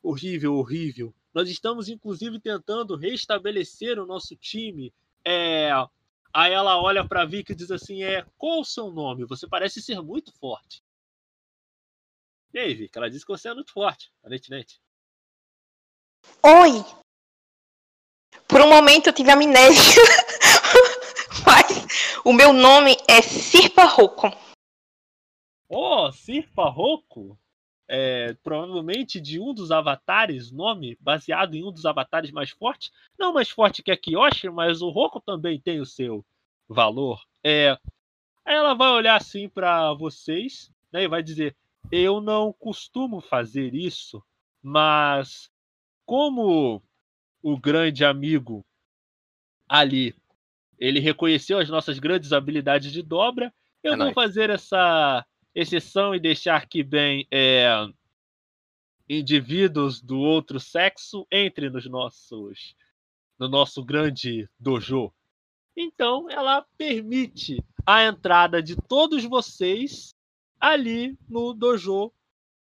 [0.01, 1.15] horrível, horrível.
[1.33, 4.93] Nós estamos inclusive tentando restabelecer o nosso time.
[5.25, 5.69] É,
[6.33, 9.25] aí ela olha para Vicky e diz assim: "É, qual o seu nome?
[9.25, 10.83] Você parece ser muito forte."
[12.53, 12.97] E aí, Vicky?
[12.97, 14.79] Ela disse que você é muito forte, aparentemente.
[16.43, 16.83] Oi!
[18.47, 20.03] Por um momento eu tive amnésia.
[21.45, 24.31] Mas o meu nome é Sirpa Rocco.
[25.67, 27.37] Oh, Sirpa Roku,
[27.87, 32.91] é, provavelmente de um dos avatares, nome baseado em um dos avatares mais fortes.
[33.17, 36.25] Não mais forte que a Kyoshi, mas o Roku também tem o seu
[36.67, 37.21] valor.
[37.43, 37.77] É,
[38.45, 41.55] aí ela vai olhar assim para vocês né, e vai dizer:
[41.91, 44.23] Eu não costumo fazer isso,
[44.61, 45.51] mas
[46.05, 46.81] como
[47.41, 48.65] o grande amigo
[49.67, 50.15] ali
[50.79, 56.19] ele reconheceu as nossas grandes habilidades de dobra, eu É vou fazer essa exceção e
[56.19, 57.67] deixar que bem é,
[59.07, 62.75] indivíduos do outro sexo entrem nos nossos
[63.37, 65.11] no nosso grande dojo.
[65.75, 70.15] Então ela permite a entrada de todos vocês
[70.59, 72.11] ali no dojo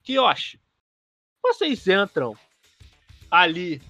[0.03, 0.61] Kyoshi.
[1.43, 2.37] Vocês entram
[3.31, 3.83] ali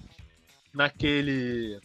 [0.73, 1.79] naquele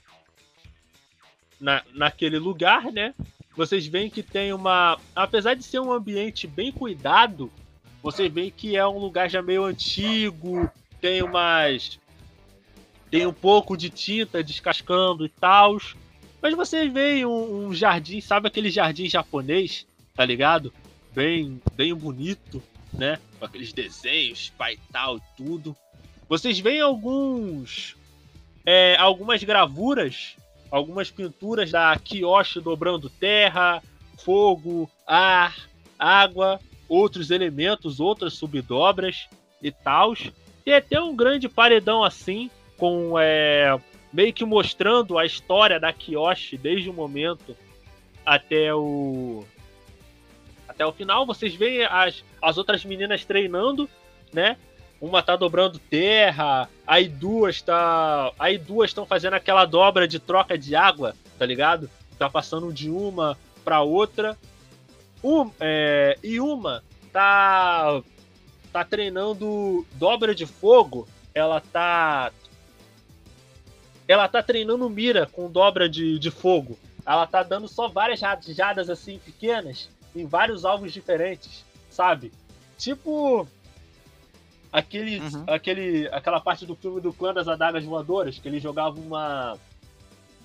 [1.61, 3.15] na, naquele lugar, né?
[3.57, 7.51] Vocês veem que tem uma, apesar de ser um ambiente bem cuidado,
[8.03, 10.69] vocês veem que é um lugar já meio antigo,
[11.01, 11.99] tem umas
[13.11, 15.79] tem um pouco de tinta descascando e tal.
[16.43, 20.73] Mas vocês veem um, um jardim, sabe aquele jardim japonês, tá ligado?
[21.15, 22.61] Bem, bem bonito,
[22.93, 23.21] né?
[23.39, 25.77] Com aqueles desenhos, pai tal e tudo.
[26.29, 27.97] Vocês veem alguns
[28.67, 30.37] é, algumas gravuras,
[30.75, 33.81] algumas pinturas da Kyoshi dobrando terra,
[34.19, 35.55] fogo, ar,
[35.97, 36.59] água,
[36.89, 39.29] outros elementos, outras subdobras
[39.63, 40.15] e tal.
[40.65, 43.79] Tem até um grande paredão assim, com é,
[44.13, 47.57] meio que mostrando a história da Kyoshi desde o momento
[48.27, 49.45] até o
[50.67, 51.25] até o final.
[51.25, 53.89] Vocês veem as, as outras meninas treinando,
[54.33, 54.57] né?
[55.01, 58.33] Uma tá dobrando terra, aí duas tá.
[58.39, 61.91] Aí duas estão fazendo aquela dobra de troca de água, tá ligado?
[62.19, 64.39] Tá passando de uma pra outra.
[65.23, 66.83] Um, é, e uma
[67.13, 68.03] tá.
[68.73, 71.07] tá treinando dobra de fogo.
[71.35, 72.33] Ela tá.
[74.07, 76.79] Ela tá treinando mira com dobra de, de fogo.
[77.05, 82.33] Ela tá dando só várias rajadas assim pequenas em vários alvos diferentes, sabe?
[82.79, 83.47] Tipo
[84.75, 85.45] aquele, Uhum.
[85.47, 89.57] aquele, aquela parte do filme do clã das adagas voadoras, que ele jogava uma.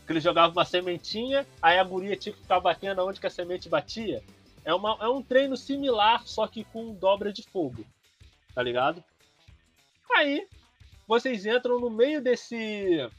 [0.05, 3.30] Que ele jogava uma sementinha, aí a guria tinha que ficar batendo onde que a
[3.30, 4.23] semente batia.
[4.63, 7.84] É, uma, é um treino similar, só que com dobra de fogo.
[8.53, 9.03] Tá ligado?
[10.11, 10.47] Aí,
[11.07, 13.09] vocês entram no meio desse.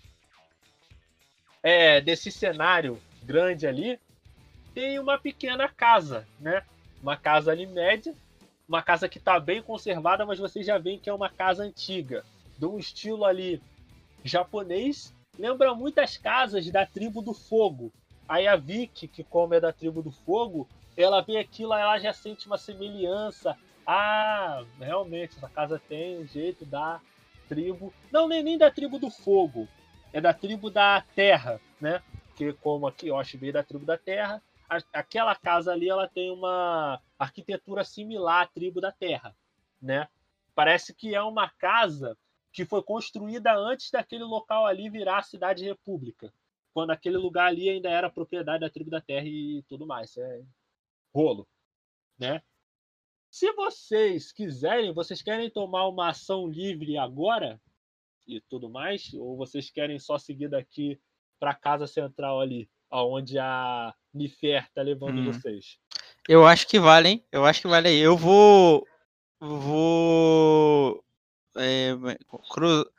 [1.62, 3.98] É, desse cenário grande ali.
[4.72, 6.62] Tem uma pequena casa, né?
[7.02, 8.14] Uma casa ali média
[8.71, 12.25] uma casa que está bem conservada, mas vocês já veem que é uma casa antiga,
[12.57, 13.61] de um estilo ali
[14.23, 17.93] japonês, lembra muitas casas da tribo do fogo.
[18.29, 22.12] Aí a Vicky, que como é da tribo do fogo, ela vê aquilo, ela já
[22.12, 23.57] sente uma semelhança.
[23.85, 27.01] Ah, realmente, essa casa tem um jeito da
[27.49, 27.93] tribo.
[28.12, 29.66] Não, nem, nem da tribo do fogo.
[30.12, 32.01] É da tribo da terra, né?
[32.29, 34.41] Porque como a Kyoshi veio da tribo da terra,
[34.71, 39.37] a- aquela casa ali ela tem uma arquitetura similar à tribo da terra,
[39.83, 40.09] né?
[40.55, 42.16] Parece que é uma casa
[42.53, 46.33] que foi construída antes daquele local ali virar a cidade república.
[46.73, 50.16] Quando aquele lugar ali ainda era propriedade da tribo da terra e tudo mais.
[50.16, 50.43] É
[51.12, 51.49] rolo,
[52.18, 52.43] né?
[53.29, 57.61] Se vocês quiserem, vocês querem tomar uma ação livre agora
[58.27, 61.01] e tudo mais, ou vocês querem só seguir daqui
[61.39, 65.24] para casa central ali, aonde a Nifer tá levando Hum.
[65.32, 65.78] vocês?
[66.28, 67.24] Eu acho que vale, hein?
[67.32, 67.99] Eu acho que vale aí.
[67.99, 68.86] Eu vou.
[69.41, 71.03] Vou.
[71.57, 71.93] é,
[72.51, 72.91] cru-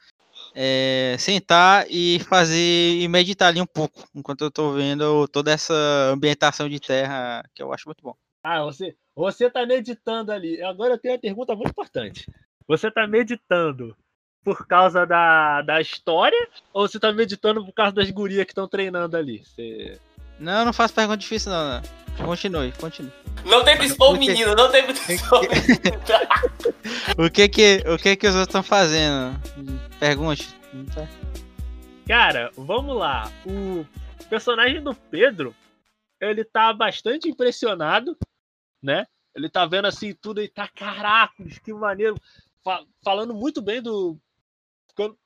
[0.55, 2.99] é, sentar e fazer.
[2.99, 4.07] e meditar ali um pouco.
[4.15, 5.73] Enquanto eu tô vendo toda essa
[6.11, 8.15] ambientação de terra que eu acho muito bom.
[8.43, 10.61] Ah, você, você tá meditando ali.
[10.63, 12.25] Agora eu tenho uma pergunta muito importante.
[12.67, 13.95] Você tá meditando
[14.43, 18.67] por causa da, da história ou você tá meditando por causa das gurias que estão
[18.67, 19.43] treinando ali?
[19.45, 19.99] Você...
[20.39, 21.75] Não, eu não faço pergunta difícil, não.
[21.75, 21.81] não.
[22.25, 23.11] Continue, continue.
[23.45, 23.63] Não
[24.09, 24.27] o Por quê?
[24.27, 25.41] menino, não teve expor
[27.17, 29.39] o que que, o que, que os outros estão fazendo?
[29.99, 30.55] Pergunte.
[32.07, 33.31] Cara, vamos lá.
[33.45, 33.85] O
[34.29, 35.55] personagem do Pedro,
[36.19, 38.17] ele tá bastante impressionado,
[38.81, 39.05] né?
[39.35, 42.15] Ele tá vendo assim tudo e tá, caracos, que maneiro.
[42.63, 44.17] Fa- falando muito bem do.
[44.91, 45.17] Ficando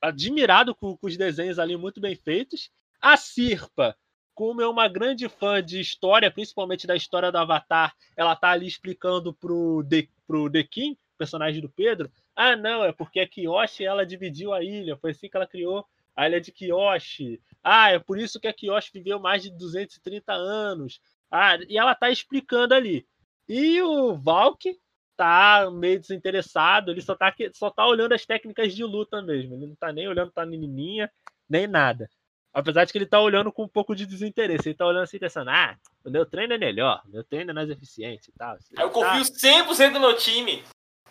[0.00, 2.70] admirado com, com os desenhos ali muito bem feitos.
[3.00, 3.96] A Sirpa,
[4.34, 8.66] como é uma grande fã de história, principalmente da história do Avatar, ela tá ali
[8.66, 12.10] explicando pro The, pro The King, personagem do Pedro.
[12.34, 15.86] Ah, não, é porque a Kiyoshi ela dividiu a ilha, foi assim que ela criou
[16.16, 17.40] a ilha de Kiyoshi.
[17.62, 21.00] Ah, é por isso que a Kiyoshi viveu mais de 230 anos.
[21.30, 23.06] Ah, e ela tá explicando ali.
[23.48, 24.78] E o Valk
[25.22, 29.54] tá meio desinteressado, ele só tá, só tá olhando as técnicas de luta mesmo.
[29.54, 31.10] Ele não tá nem olhando pra menininha,
[31.48, 32.08] nem nada.
[32.52, 34.68] Apesar de que ele tá olhando com um pouco de desinteresse.
[34.68, 37.54] Ele tá olhando assim, pensando, ah, o meu treino é melhor, o meu treino é
[37.54, 38.56] mais eficiente e tal.
[38.72, 40.62] Eu Tá- confio 100% no meu time.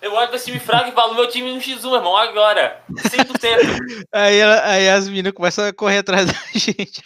[0.02, 2.84] Eu olho pra esse time fraco e falo, meu time no X1, meu irmão, agora.
[2.90, 3.28] 100%.
[4.12, 7.02] Aí, aí as meninas começam a correr atrás da gente.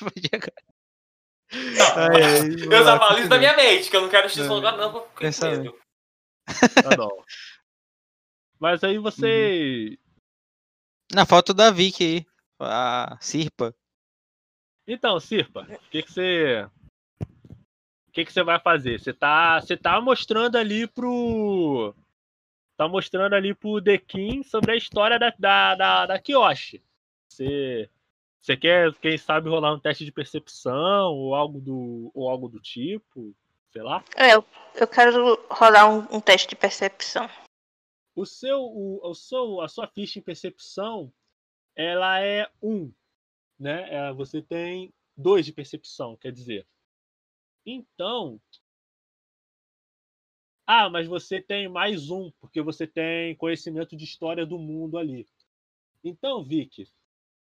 [1.96, 4.42] Ai, ai, vamos eu só falo isso na minha mente, que eu não quero X1
[4.44, 4.58] É.
[4.58, 5.80] agora não, porque eu
[6.46, 7.08] Tá.
[8.60, 9.98] Mas aí você.
[11.14, 12.26] Na foto da Vicky aí.
[12.60, 13.76] A Sirpa.
[14.88, 16.68] Então, Sirpa, o que, que você.
[18.08, 19.00] O que, que você vai fazer?
[19.00, 21.94] Você tá, você tá mostrando ali pro.
[22.78, 26.82] Tá mostrando ali pro Dekin sobre a história da, da, da, da Kiyoshi.
[27.30, 27.90] Você,
[28.42, 32.60] você quer, quem sabe, rolar um teste de percepção ou algo do, ou algo do
[32.60, 33.36] tipo?
[33.76, 34.06] Sei lá.
[34.16, 37.30] É, eu, eu quero rolar um, um teste de percepção.
[38.16, 41.12] O seu, o, o seu, a sua ficha em percepção,
[41.76, 42.90] ela é um,
[43.60, 43.94] né?
[43.94, 46.66] É, você tem dois de percepção, quer dizer.
[47.66, 48.40] Então,
[50.66, 55.28] ah, mas você tem mais um, porque você tem conhecimento de história do mundo ali.
[56.02, 56.90] Então, Vicky,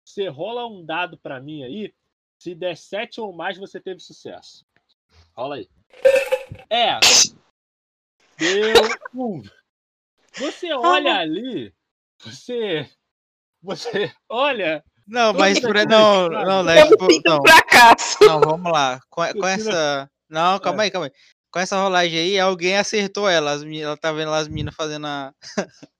[0.05, 1.93] você rola um dado pra mim aí.
[2.39, 4.65] Se der sete ou mais, você teve sucesso.
[5.35, 5.69] Rola aí.
[6.69, 6.99] É.
[8.37, 8.73] Deu
[9.13, 9.41] um.
[10.37, 11.73] Você olha ali,
[12.23, 12.89] você.
[13.61, 14.83] Você olha.
[15.07, 18.17] Não, mas bem, não, não, não, fracasso.
[18.21, 18.99] não, vamos lá.
[19.09, 20.09] Com, com essa.
[20.29, 20.85] Não, calma É.
[20.85, 21.13] aí, calma aí.
[21.51, 23.51] Com essa rolagem aí, alguém acertou ela.
[23.51, 25.33] As meninas, ela tá vendo lá as meninas fazendo a.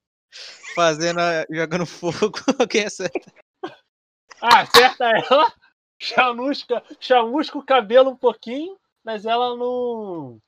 [0.74, 1.44] fazendo a.
[1.50, 2.32] jogando fogo.
[2.58, 3.32] Alguém acerta.
[4.40, 5.52] Ah, acerta ela.
[6.00, 10.40] Chamusca, chamusca o cabelo um pouquinho, mas ela não.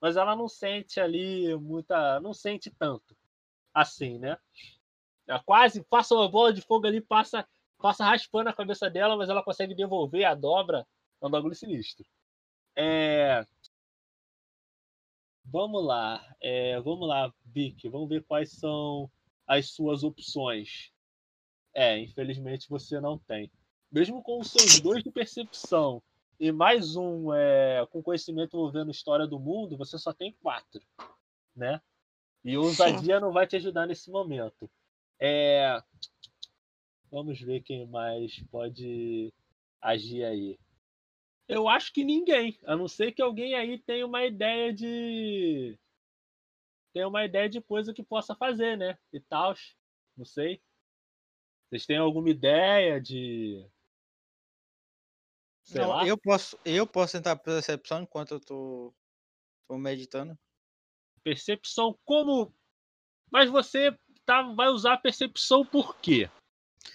[0.00, 2.20] Mas ela não sente ali muita.
[2.20, 3.16] Não sente tanto.
[3.74, 4.38] Assim, né?
[5.26, 7.46] Ela quase passa uma bola de fogo ali, passa,
[7.78, 10.86] passa raspando a cabeça dela, mas ela consegue devolver a dobra.
[11.20, 12.06] É um bagulho sinistro.
[12.76, 13.44] É.
[15.44, 16.24] Vamos lá.
[16.40, 17.88] É, vamos lá, Vic.
[17.88, 19.10] Vamos ver quais são
[19.46, 20.92] as suas opções.
[21.74, 23.50] É, infelizmente você não tem.
[23.90, 26.02] Mesmo com os seus dois de percepção
[26.38, 30.82] e mais um é, com conhecimento envolvendo história do mundo, você só tem quatro,
[31.54, 31.80] né?
[32.44, 34.70] E ousadia não vai te ajudar nesse momento.
[35.20, 35.82] É,
[37.10, 39.32] Vamos ver quem mais pode
[39.80, 40.58] agir aí.
[41.48, 45.78] Eu acho que ninguém, a não ser que alguém aí tenha uma ideia de.
[46.92, 48.98] tenha uma ideia de coisa que possa fazer, né?
[49.12, 49.54] E tal.
[50.16, 50.60] Não sei.
[51.68, 53.66] Vocês têm alguma ideia de.
[55.68, 56.06] Sei Não, lá.
[56.06, 58.94] eu posso, eu posso tentar percepção enquanto eu tô,
[59.68, 60.36] tô meditando.
[61.22, 62.50] Percepção como.
[63.30, 63.94] Mas você
[64.24, 66.30] tá, vai usar a percepção por quê?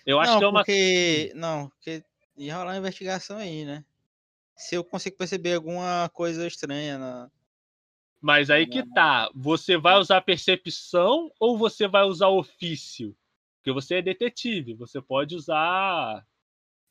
[0.03, 0.59] Eu acho não, que é uma.
[0.61, 2.03] porque não, porque
[2.35, 3.85] ia rolar uma investigação aí, né?
[4.57, 7.31] Se eu consigo perceber alguma coisa estranha na
[8.19, 9.29] Mas aí que tá.
[9.35, 13.15] Você vai usar percepção ou você vai usar ofício?
[13.57, 14.73] Porque você é detetive.
[14.73, 16.25] Você pode usar.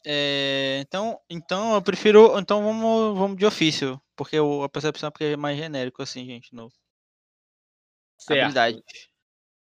[0.05, 5.11] É, então, então eu prefiro, então vamos, vamos de ofício, porque o- a percepção é
[5.11, 6.71] porque é mais genérico assim, gente, no
[8.19, 8.41] Certo.
[8.41, 8.83] habilidade.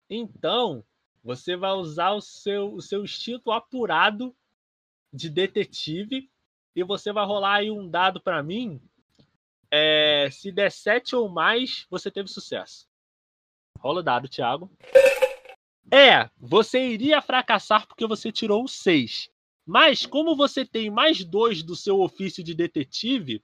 [0.08, 0.84] Então,
[1.22, 4.34] você vai usar o seu, o seu instinto apurado
[5.12, 6.30] de detetive
[6.74, 8.80] e você vai rolar aí um dado pra mim.
[9.70, 12.88] É, se der 7 ou mais, você teve sucesso.
[13.78, 14.70] Rola o dado, Thiago.
[15.90, 19.30] É, você iria fracassar porque você tirou um 6.
[19.70, 23.40] Mas como você tem mais dois do seu ofício de detetive,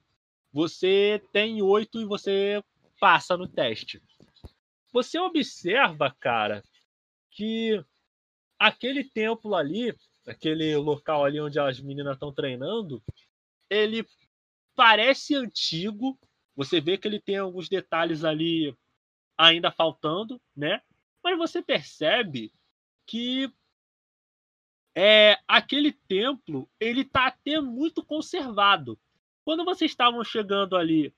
[0.52, 2.60] você tem 8 e você
[2.98, 4.02] passa no teste.
[4.92, 6.64] Você observa, cara,
[7.30, 7.80] que
[8.58, 9.94] aquele templo ali,
[10.26, 13.00] aquele local ali onde as meninas estão treinando,
[13.70, 14.04] ele
[14.74, 16.18] parece antigo.
[16.56, 18.76] Você vê que ele tem alguns detalhes ali
[19.38, 20.82] ainda faltando, né?
[21.22, 22.52] Mas você percebe
[23.06, 23.48] que
[24.96, 28.98] é aquele templo, ele tá até muito conservado.
[29.44, 31.12] Quando vocês estavam chegando ali,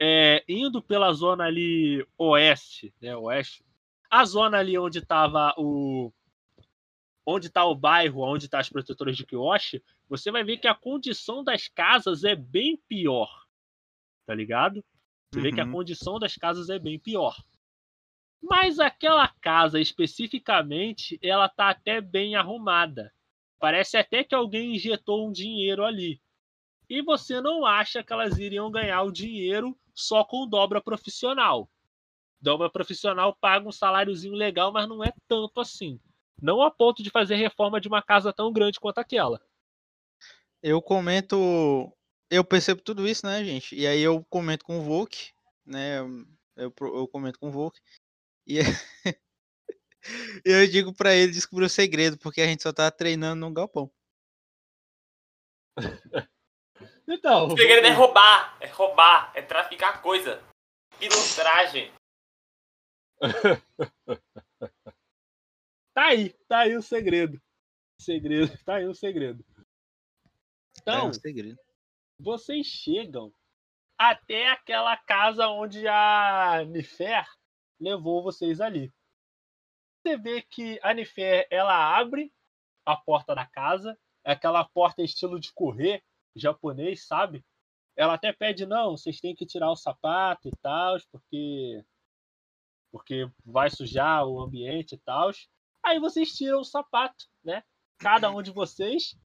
[0.00, 3.64] é, indo pela zona ali oeste, né, oeste,
[4.10, 6.12] a zona ali onde estava o
[7.26, 10.74] onde está o bairro, onde está as protetoras de Kyoshi, você vai ver que a
[10.74, 13.46] condição das casas é bem pior.
[14.26, 14.84] Tá ligado?
[15.32, 15.72] Você vê que a Uhum.
[15.72, 17.34] condição das casas é bem pior.
[18.46, 23.10] Mas aquela casa especificamente, ela tá até bem arrumada.
[23.58, 26.20] Parece até que alguém injetou um dinheiro ali.
[26.86, 31.70] E você não acha que elas iriam ganhar o dinheiro só com dobra profissional.
[32.38, 35.98] Dobra profissional paga um saláriozinho legal, mas não é tanto assim.
[36.40, 39.40] Não a ponto de fazer reforma de uma casa tão grande quanto aquela.
[40.62, 41.90] Eu comento,
[42.28, 43.74] eu percebo tudo isso, né, gente?
[43.74, 45.32] E aí eu comento com o Volk,
[45.64, 46.00] né?
[46.54, 47.80] Eu, eu comento com o Volk.
[50.44, 53.52] E eu digo pra ele descobrir o segredo, porque a gente só tá treinando no
[53.52, 53.90] galpão.
[57.06, 60.42] Então, O segredo é roubar, é roubar, é traficar coisa.
[60.98, 61.92] Pilantragem.
[65.94, 67.40] tá aí, tá aí o segredo.
[68.00, 69.44] Segredo, tá aí o segredo.
[69.56, 71.58] É Então, um segredo.
[72.18, 73.30] vocês chegam
[73.98, 77.26] até aquela casa onde a Nifer
[77.80, 78.92] levou vocês ali.
[80.02, 82.32] Você vê que a Nifer ela abre
[82.84, 86.02] a porta da casa, é aquela porta estilo de correr
[86.36, 87.44] japonês, sabe?
[87.96, 91.84] Ela até pede não, vocês têm que tirar o sapato e tal, porque
[92.90, 95.30] porque vai sujar o ambiente e tal.
[95.82, 97.64] Aí vocês tiram o sapato, né?
[97.98, 99.16] Cada um de vocês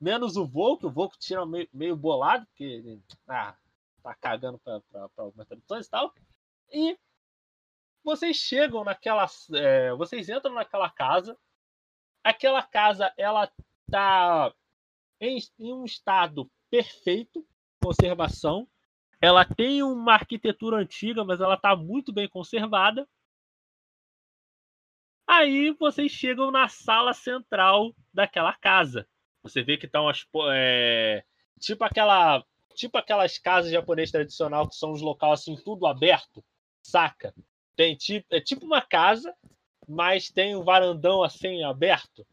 [0.00, 3.56] menos o Volk, o Volk tira meio, meio bolado, porque ah,
[4.02, 4.80] tá cagando pra
[5.16, 6.14] algumas traduções e tal.
[6.72, 6.98] E
[8.04, 9.26] vocês chegam naquela.
[9.54, 11.36] é, vocês entram naquela casa.
[12.24, 13.50] Aquela casa, ela
[13.90, 14.52] tá
[15.20, 17.46] em, em um estado perfeito,
[17.82, 18.68] conservação.
[19.20, 23.08] Ela tem uma arquitetura antiga, mas ela tá muito bem conservada.
[25.26, 29.06] Aí vocês chegam na sala central daquela casa.
[29.42, 30.26] Você vê que tá umas.
[30.52, 31.24] É,
[31.60, 32.44] tipo aquela.
[32.74, 36.44] Tipo aquelas casas japonesas tradicional que são os locais assim, tudo aberto,
[36.80, 37.34] saca?
[37.78, 39.32] Tem tipo, é tipo uma casa,
[39.88, 42.26] mas tem um varandão assim aberto.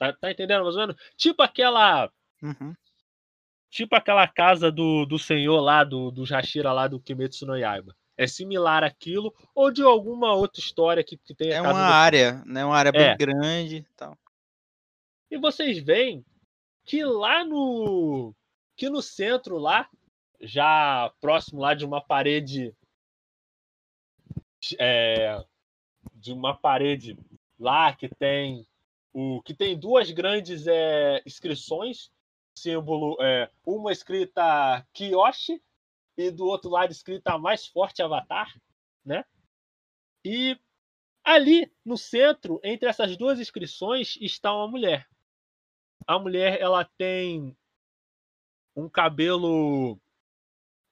[0.00, 0.96] Tá, tá entendendo mais ou menos?
[1.16, 2.10] Tipo aquela.
[2.42, 2.74] Uhum.
[3.70, 7.94] Tipo aquela casa do, do senhor lá, do, do Hashira lá do Kimetsu no Yaiba.
[8.16, 12.42] É similar àquilo, ou de alguma outra história que, que tenha É uma do- área,
[12.44, 12.64] né?
[12.64, 13.16] Uma área bem É.
[13.16, 14.18] grande e tal.
[15.30, 16.24] E vocês veem
[16.84, 18.34] que lá no
[18.76, 19.88] que no centro lá,
[20.40, 22.74] já próximo lá de uma parede
[24.78, 25.44] é,
[26.14, 27.18] de uma parede
[27.58, 28.66] lá que tem
[29.12, 32.10] o que tem duas grandes é, inscrições,
[32.56, 35.62] símbolo é, uma escrita Kiyoshi
[36.16, 38.52] e do outro lado escrita mais forte Avatar,
[39.04, 39.24] né?
[40.24, 40.58] E
[41.24, 45.08] ali no centro, entre essas duas inscrições, está uma mulher.
[46.06, 47.56] A mulher ela tem
[48.74, 49.98] um cabelo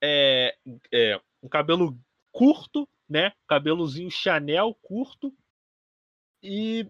[0.03, 0.57] é,
[0.93, 1.99] é, um cabelo
[2.33, 3.33] curto, né?
[3.49, 5.33] Cabelozinho Chanel curto
[6.43, 6.87] e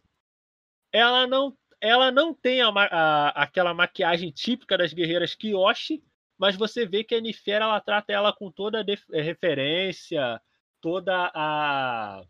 [0.93, 6.02] ela não ela não tem a a- aquela maquiagem típica das guerreiras Kiyoshi,
[6.38, 10.40] mas você vê que a Nifera ela trata ela com toda a eh, referência,
[10.80, 12.24] toda a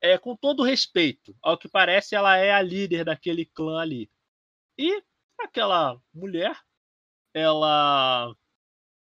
[0.00, 1.36] é com todo respeito.
[1.42, 4.10] Ao que parece, ela é a líder daquele clã ali.
[4.78, 5.02] E
[5.40, 6.58] aquela mulher,
[7.34, 8.34] ela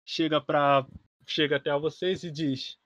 [0.06, 0.86] chega para
[1.28, 2.78] chega até vocês e diz: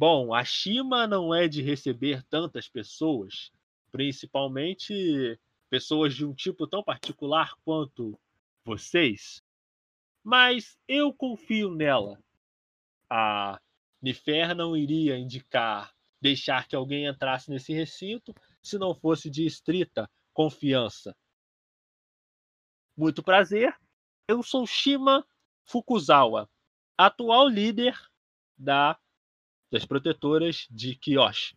[0.00, 3.52] Bom, a Shima não é de receber tantas pessoas,
[3.92, 8.18] principalmente pessoas de um tipo tão particular quanto
[8.64, 9.42] vocês.
[10.24, 12.18] Mas eu confio nela.
[13.10, 13.60] A
[14.00, 20.10] Nifer não iria indicar deixar que alguém entrasse nesse recinto se não fosse de estrita
[20.32, 21.14] confiança.
[22.96, 23.76] Muito prazer,
[24.26, 25.26] eu sou Shima
[25.62, 26.48] Fukuzawa,
[26.96, 27.94] atual líder
[28.56, 28.98] da,
[29.70, 31.56] das protetoras de Kyoshi.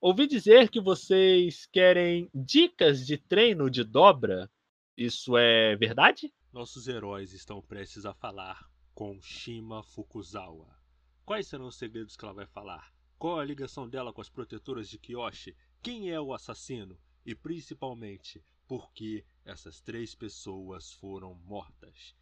[0.00, 4.50] Ouvi dizer que vocês querem dicas de treino de dobra.
[4.96, 6.32] Isso é verdade?
[6.52, 10.78] Nossos heróis estão prestes a falar com Shima Fukuzawa.
[11.24, 12.92] Quais serão os segredos que ela vai falar?
[13.18, 15.56] Qual a ligação dela com as protetoras de Kyoshi?
[15.82, 16.98] Quem é o assassino?
[17.24, 22.14] E principalmente, por que essas três pessoas foram mortas?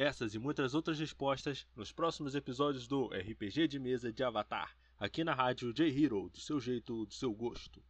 [0.00, 5.22] Essas e muitas outras respostas nos próximos episódios do RPG de mesa de Avatar, aqui
[5.22, 7.82] na rádio J-Hero, do seu jeito, do seu gosto.